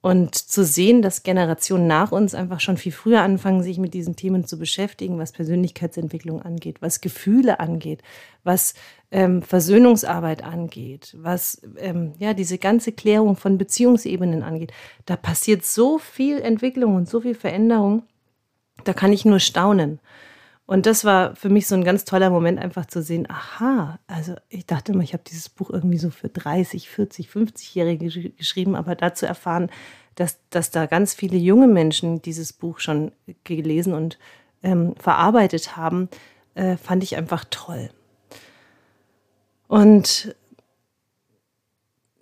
Und 0.00 0.36
zu 0.36 0.64
sehen, 0.64 1.02
dass 1.02 1.24
Generationen 1.24 1.88
nach 1.88 2.12
uns 2.12 2.32
einfach 2.32 2.60
schon 2.60 2.76
viel 2.76 2.92
früher 2.92 3.22
anfangen, 3.22 3.64
sich 3.64 3.78
mit 3.78 3.94
diesen 3.94 4.14
Themen 4.14 4.46
zu 4.46 4.56
beschäftigen, 4.56 5.18
was 5.18 5.32
Persönlichkeitsentwicklung 5.32 6.40
angeht, 6.40 6.80
was 6.80 7.00
Gefühle 7.00 7.58
angeht, 7.58 8.02
was 8.44 8.74
ähm, 9.10 9.42
Versöhnungsarbeit 9.42 10.44
angeht, 10.44 11.16
was 11.18 11.62
ähm, 11.78 12.12
ja 12.18 12.32
diese 12.32 12.58
ganze 12.58 12.92
Klärung 12.92 13.34
von 13.34 13.58
Beziehungsebenen 13.58 14.44
angeht, 14.44 14.72
da 15.04 15.16
passiert 15.16 15.64
so 15.64 15.98
viel 15.98 16.40
Entwicklung 16.40 16.94
und 16.94 17.08
so 17.08 17.20
viel 17.20 17.34
Veränderung. 17.34 18.04
Da 18.84 18.92
kann 18.92 19.12
ich 19.12 19.24
nur 19.24 19.40
staunen. 19.40 19.98
Und 20.68 20.84
das 20.84 21.06
war 21.06 21.34
für 21.34 21.48
mich 21.48 21.66
so 21.66 21.74
ein 21.74 21.82
ganz 21.82 22.04
toller 22.04 22.28
Moment, 22.28 22.58
einfach 22.58 22.84
zu 22.84 23.02
sehen, 23.02 23.26
aha, 23.30 23.98
also 24.06 24.34
ich 24.50 24.66
dachte 24.66 24.92
immer, 24.92 25.02
ich 25.02 25.14
habe 25.14 25.22
dieses 25.26 25.48
Buch 25.48 25.70
irgendwie 25.70 25.96
so 25.96 26.10
für 26.10 26.28
30, 26.28 26.90
40, 26.90 27.30
50-Jährige 27.30 28.32
geschrieben, 28.32 28.76
aber 28.76 28.94
dazu 28.94 29.24
erfahren, 29.24 29.70
dass, 30.14 30.38
dass 30.50 30.70
da 30.70 30.84
ganz 30.84 31.14
viele 31.14 31.38
junge 31.38 31.68
Menschen 31.68 32.20
dieses 32.20 32.52
Buch 32.52 32.80
schon 32.80 33.12
gelesen 33.44 33.94
und 33.94 34.18
ähm, 34.62 34.94
verarbeitet 34.96 35.78
haben, 35.78 36.10
äh, 36.54 36.76
fand 36.76 37.02
ich 37.02 37.16
einfach 37.16 37.46
toll. 37.48 37.88
Und 39.68 40.36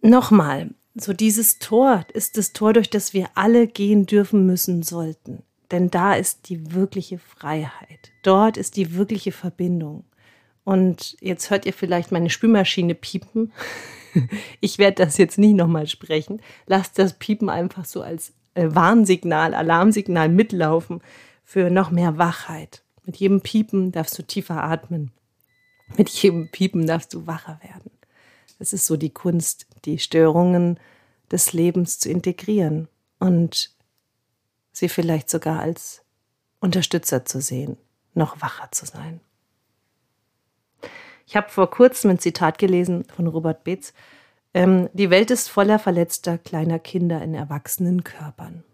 nochmal, 0.02 0.70
so 0.94 1.12
dieses 1.12 1.58
Tor 1.58 2.06
ist 2.12 2.38
das 2.38 2.52
Tor, 2.52 2.74
durch 2.74 2.90
das 2.90 3.12
wir 3.12 3.28
alle 3.34 3.66
gehen 3.66 4.06
dürfen 4.06 4.46
müssen 4.46 4.84
sollten. 4.84 5.42
Denn 5.70 5.90
da 5.90 6.14
ist 6.14 6.48
die 6.48 6.72
wirkliche 6.74 7.18
Freiheit. 7.18 8.12
Dort 8.22 8.56
ist 8.56 8.76
die 8.76 8.94
wirkliche 8.94 9.32
Verbindung. 9.32 10.04
Und 10.64 11.16
jetzt 11.20 11.50
hört 11.50 11.66
ihr 11.66 11.72
vielleicht 11.72 12.12
meine 12.12 12.30
Spülmaschine 12.30 12.94
piepen. 12.94 13.52
Ich 14.62 14.78
werde 14.78 15.04
das 15.04 15.18
jetzt 15.18 15.36
nie 15.36 15.52
nochmal 15.52 15.86
sprechen. 15.86 16.40
Lasst 16.64 16.98
das 16.98 17.18
Piepen 17.18 17.50
einfach 17.50 17.84
so 17.84 18.00
als 18.00 18.32
äh, 18.54 18.68
Warnsignal, 18.70 19.52
Alarmsignal 19.52 20.30
mitlaufen 20.30 21.02
für 21.44 21.68
noch 21.68 21.90
mehr 21.90 22.16
Wachheit. 22.16 22.82
Mit 23.04 23.16
jedem 23.16 23.42
Piepen 23.42 23.92
darfst 23.92 24.18
du 24.18 24.22
tiefer 24.22 24.64
atmen. 24.64 25.12
Mit 25.98 26.08
jedem 26.08 26.50
Piepen 26.50 26.86
darfst 26.86 27.12
du 27.12 27.26
wacher 27.26 27.60
werden. 27.62 27.90
Das 28.58 28.72
ist 28.72 28.86
so 28.86 28.96
die 28.96 29.10
Kunst, 29.10 29.66
die 29.84 29.98
Störungen 29.98 30.80
des 31.30 31.52
Lebens 31.52 31.98
zu 31.98 32.08
integrieren 32.10 32.88
und 33.18 33.75
sie 34.76 34.90
vielleicht 34.90 35.30
sogar 35.30 35.60
als 35.60 36.02
Unterstützer 36.60 37.24
zu 37.24 37.40
sehen, 37.40 37.78
noch 38.12 38.42
wacher 38.42 38.70
zu 38.72 38.84
sein. 38.84 39.20
Ich 41.26 41.34
habe 41.34 41.48
vor 41.48 41.70
kurzem 41.70 42.10
ein 42.10 42.18
Zitat 42.18 42.58
gelesen 42.58 43.04
von 43.04 43.26
Robert 43.26 43.64
Beetz. 43.64 43.94
Ähm, 44.52 44.90
die 44.92 45.08
Welt 45.08 45.30
ist 45.30 45.48
voller 45.48 45.78
verletzter 45.78 46.36
kleiner 46.36 46.78
Kinder 46.78 47.22
in 47.22 47.34
erwachsenen 47.34 48.04
Körpern. 48.04 48.64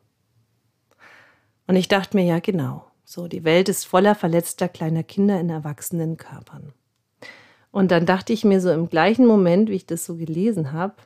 Und 1.68 1.76
ich 1.76 1.86
dachte 1.86 2.16
mir, 2.16 2.24
ja, 2.24 2.40
genau. 2.40 2.84
So, 3.04 3.28
die 3.28 3.44
Welt 3.44 3.68
ist 3.68 3.84
voller 3.84 4.14
verletzter 4.14 4.68
kleiner 4.68 5.04
Kinder 5.04 5.38
in 5.38 5.50
erwachsenen 5.50 6.16
Körpern. 6.16 6.72
Und 7.70 7.90
dann 7.92 8.06
dachte 8.06 8.32
ich 8.32 8.44
mir 8.44 8.60
so 8.60 8.72
im 8.72 8.88
gleichen 8.88 9.26
Moment, 9.26 9.70
wie 9.70 9.76
ich 9.76 9.86
das 9.86 10.04
so 10.04 10.16
gelesen 10.16 10.72
habe, 10.72 10.96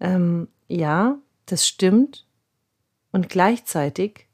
ähm, 0.00 0.48
ja, 0.66 1.18
das 1.46 1.66
stimmt. 1.66 2.27
Und 3.12 3.28
gleichzeitig 3.28 4.28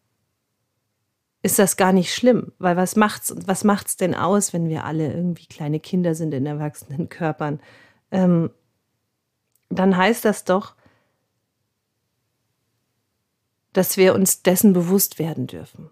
ist 1.42 1.58
das 1.58 1.76
gar 1.76 1.92
nicht 1.92 2.14
schlimm, 2.14 2.52
weil 2.58 2.76
was 2.76 2.96
macht's 2.96 3.34
was 3.46 3.64
macht's 3.64 3.96
denn 3.96 4.14
aus, 4.14 4.52
wenn 4.52 4.68
wir 4.68 4.84
alle 4.84 5.12
irgendwie 5.12 5.46
kleine 5.46 5.78
Kinder 5.78 6.14
sind 6.14 6.32
in 6.32 6.46
erwachsenen 6.46 7.08
Körpern? 7.08 7.60
Ähm, 8.10 8.50
dann 9.68 9.96
heißt 9.96 10.24
das 10.24 10.44
doch, 10.44 10.74
dass 13.74 13.96
wir 13.96 14.14
uns 14.14 14.42
dessen 14.42 14.72
bewusst 14.72 15.18
werden 15.18 15.46
dürfen 15.46 15.90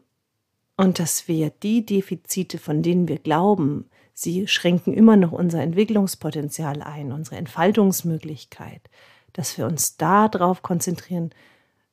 und 0.77 0.99
dass 0.99 1.29
wir 1.29 1.51
die 1.51 1.85
Defizite, 1.85 2.59
von 2.59 2.83
denen 2.83 3.09
wir 3.09 3.19
glauben, 3.19 3.91
sie 4.15 4.47
schränken 4.47 4.95
immer 4.95 5.17
noch 5.17 5.33
unser 5.33 5.63
Entwicklungspotenzial 5.63 6.81
ein, 6.81 7.13
unsere 7.13 7.37
Entfaltungsmöglichkeit, 7.37 8.83
dass 9.33 9.59
wir 9.59 9.67
uns 9.67 9.97
darauf 9.97 10.63
konzentrieren, 10.63 11.31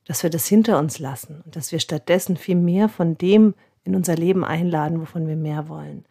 dass 0.09 0.23
wir 0.23 0.31
das 0.31 0.47
hinter 0.47 0.79
uns 0.79 0.97
lassen 0.97 1.43
und 1.45 1.55
dass 1.55 1.71
wir 1.71 1.79
stattdessen 1.79 2.35
viel 2.35 2.55
mehr 2.55 2.89
von 2.89 3.15
dem 3.19 3.53
in 3.83 3.95
unser 3.95 4.15
Leben 4.15 4.43
einladen, 4.43 4.99
wovon 5.01 5.27
wir 5.27 5.35
mehr 5.35 5.69
wollen. 5.69 6.03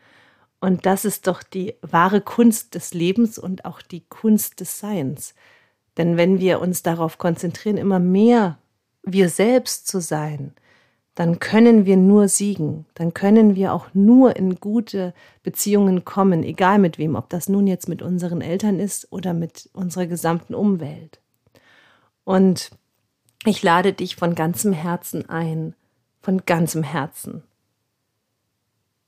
Und 0.60 0.86
das 0.86 1.04
ist 1.04 1.26
doch 1.26 1.42
die 1.42 1.74
wahre 1.82 2.20
Kunst 2.20 2.76
des 2.76 2.94
Lebens 2.94 3.40
und 3.40 3.64
auch 3.64 3.82
die 3.82 4.04
Kunst 4.08 4.60
des 4.60 4.78
Seins. 4.78 5.34
Denn 5.96 6.16
wenn 6.16 6.38
wir 6.38 6.60
uns 6.60 6.84
darauf 6.84 7.18
konzentrieren, 7.18 7.76
immer 7.76 7.98
mehr 7.98 8.58
wir 9.02 9.28
selbst 9.28 9.88
zu 9.88 10.00
sein, 10.00 10.52
dann 11.16 11.40
können 11.40 11.84
wir 11.84 11.96
nur 11.96 12.28
siegen, 12.28 12.86
dann 12.94 13.14
können 13.14 13.56
wir 13.56 13.72
auch 13.72 13.88
nur 13.94 14.36
in 14.36 14.60
gute 14.60 15.12
Beziehungen 15.42 16.04
kommen, 16.04 16.44
egal 16.44 16.78
mit 16.78 16.98
wem, 16.98 17.16
ob 17.16 17.30
das 17.30 17.48
nun 17.48 17.66
jetzt 17.66 17.88
mit 17.88 18.02
unseren 18.02 18.42
Eltern 18.42 18.78
ist 18.78 19.10
oder 19.10 19.34
mit 19.34 19.68
unserer 19.72 20.06
gesamten 20.06 20.54
Umwelt. 20.54 21.18
Und 22.22 22.70
ich 23.44 23.62
lade 23.62 23.92
dich 23.92 24.16
von 24.16 24.34
ganzem 24.34 24.72
Herzen 24.72 25.28
ein, 25.28 25.74
von 26.20 26.44
ganzem 26.44 26.82
Herzen, 26.82 27.42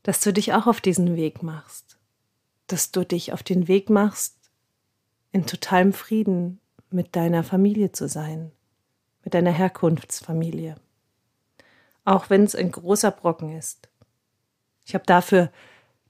dass 0.03 0.21
du 0.21 0.33
dich 0.33 0.53
auch 0.53 0.67
auf 0.67 0.81
diesen 0.81 1.17
Weg 1.17 1.43
machst, 1.43 1.99
dass 2.67 2.93
du 2.93 3.05
dich 3.05 3.33
auf 3.33 3.43
den 3.43 3.69
Weg 3.69 3.91
machst, 3.91 4.37
in 5.33 5.47
totalem 5.47 5.93
Frieden 5.93 6.61
mit 6.91 7.15
deiner 7.17 7.45
Familie 7.45 7.93
zu 7.93 8.09
sein, 8.09 8.53
mit 9.23 9.35
deiner 9.35 9.53
Herkunftsfamilie 9.53 10.77
auch 12.05 12.31
wenn 12.31 12.45
es 12.45 12.55
ein 12.55 12.73
großer 12.73 13.11
Brocken 13.11 13.57
ist. 13.57 13.89
Ich 14.85 14.95
habe 14.95 15.05
dafür 15.07 15.51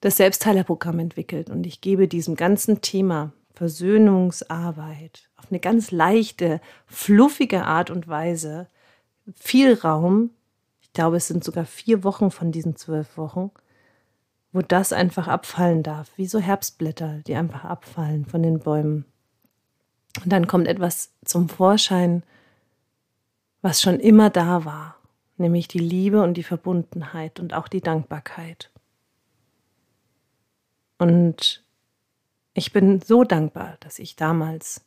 das 0.00 0.16
Selbstheilerprogramm 0.16 0.98
entwickelt 0.98 1.50
und 1.50 1.66
ich 1.66 1.80
gebe 1.80 2.09
diesem 2.09 2.37
ganzen 2.37 2.80
Thema 2.80 3.33
Versöhnungsarbeit 3.61 5.29
auf 5.37 5.51
eine 5.51 5.61
ganz 5.61 5.90
leichte, 5.90 6.62
fluffige 6.87 7.66
Art 7.66 7.90
und 7.90 8.09
Weise 8.09 8.68
viel 9.37 9.75
Raum. 9.75 10.31
Ich 10.81 10.94
glaube, 10.94 11.18
es 11.18 11.27
sind 11.27 11.44
sogar 11.44 11.66
vier 11.66 12.03
Wochen 12.03 12.31
von 12.31 12.53
diesen 12.53 12.77
zwölf 12.77 13.18
Wochen, 13.18 13.51
wo 14.51 14.62
das 14.62 14.94
einfach 14.94 15.29
abfallen 15.29 15.83
darf, 15.83 16.11
wie 16.16 16.27
so 16.27 16.38
Herbstblätter, 16.38 17.18
die 17.27 17.35
einfach 17.35 17.64
abfallen 17.64 18.25
von 18.25 18.42
den 18.42 18.61
Bäumen. 18.61 19.05
Und 20.25 20.33
dann 20.33 20.46
kommt 20.46 20.66
etwas 20.66 21.12
zum 21.27 21.51
Vorschein, 21.51 22.23
was 23.61 23.83
schon 23.83 24.01
immer 24.01 24.31
da 24.31 24.64
war 24.64 24.96
nämlich 25.37 25.68
die 25.68 25.81
Liebe 25.81 26.23
und 26.23 26.35
die 26.35 26.44
Verbundenheit 26.44 27.40
und 27.40 27.53
auch 27.53 27.66
die 27.66 27.81
Dankbarkeit. 27.81 28.70
Und 30.99 31.64
ich 32.54 32.72
bin 32.72 33.00
so 33.00 33.24
dankbar, 33.24 33.76
dass 33.80 33.98
ich 33.98 34.16
damals 34.16 34.82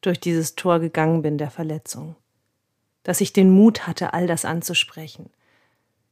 durch 0.00 0.20
dieses 0.20 0.54
Tor 0.54 0.80
gegangen 0.80 1.22
bin 1.22 1.38
der 1.38 1.50
Verletzung, 1.50 2.16
dass 3.02 3.20
ich 3.20 3.32
den 3.32 3.50
Mut 3.50 3.86
hatte, 3.86 4.12
all 4.12 4.26
das 4.26 4.44
anzusprechen, 4.44 5.30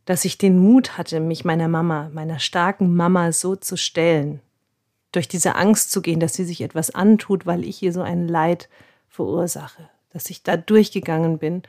dass 0.04 0.24
ich 0.24 0.38
den 0.38 0.58
Mut 0.58 0.98
hatte, 0.98 1.20
mich 1.20 1.44
meiner 1.44 1.68
Mama, 1.68 2.10
meiner 2.12 2.38
starken 2.38 2.94
Mama 2.94 3.32
so 3.32 3.56
zu 3.56 3.76
stellen, 3.76 4.40
durch 5.12 5.28
diese 5.28 5.54
Angst 5.54 5.92
zu 5.92 6.02
gehen, 6.02 6.20
dass 6.20 6.34
sie 6.34 6.44
sich 6.44 6.60
etwas 6.60 6.90
antut, 6.90 7.46
weil 7.46 7.64
ich 7.64 7.82
ihr 7.82 7.92
so 7.92 8.02
ein 8.02 8.28
Leid 8.28 8.68
verursache, 9.08 9.88
dass 10.10 10.28
ich 10.28 10.42
da 10.42 10.56
durchgegangen 10.56 11.38
bin 11.38 11.62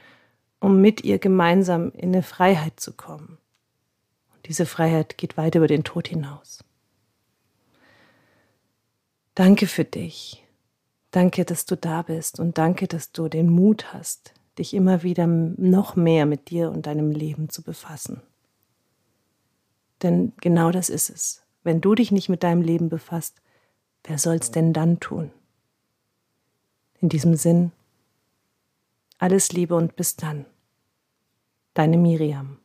um 0.66 0.82
mit 0.82 1.04
ihr 1.04 1.20
gemeinsam 1.20 1.92
in 1.92 2.10
eine 2.10 2.24
Freiheit 2.24 2.80
zu 2.80 2.94
kommen. 2.94 3.38
Und 4.34 4.48
diese 4.48 4.66
Freiheit 4.66 5.18
geht 5.18 5.38
weit 5.38 5.54
über 5.54 5.68
den 5.68 5.84
Tod 5.84 6.08
hinaus. 6.08 6.64
Danke 9.36 9.68
für 9.68 9.84
dich. 9.84 10.46
Danke, 11.12 11.44
dass 11.44 11.66
du 11.66 11.76
da 11.76 12.02
bist 12.02 12.40
und 12.40 12.58
danke, 12.58 12.88
dass 12.88 13.12
du 13.12 13.28
den 13.28 13.50
Mut 13.50 13.94
hast, 13.94 14.34
dich 14.58 14.74
immer 14.74 15.04
wieder 15.04 15.28
noch 15.28 15.98
mehr 15.98 16.26
mit 16.26 16.50
dir 16.50 16.72
und 16.72 16.86
deinem 16.88 17.12
Leben 17.12 17.50
zu 17.50 17.62
befassen. 17.62 18.22
Denn 20.02 20.34
genau 20.42 20.72
das 20.72 20.90
ist 20.90 21.10
es. 21.10 21.44
Wenn 21.64 21.82
du 21.82 21.96
dich 21.96 22.12
nicht 22.12 22.30
mit 22.30 22.44
deinem 22.44 22.62
Leben 22.62 22.90
befasst, 22.90 23.42
wer 24.06 24.18
soll's 24.18 24.52
denn 24.52 24.72
dann 24.72 25.00
tun? 25.00 25.32
In 27.02 27.10
diesem 27.10 27.36
Sinn, 27.36 27.72
alles 29.18 29.52
Liebe 29.52 29.76
und 29.76 29.96
bis 29.96 30.16
dann. 30.16 30.46
Deine 31.74 31.98
Miriam. 31.98 32.60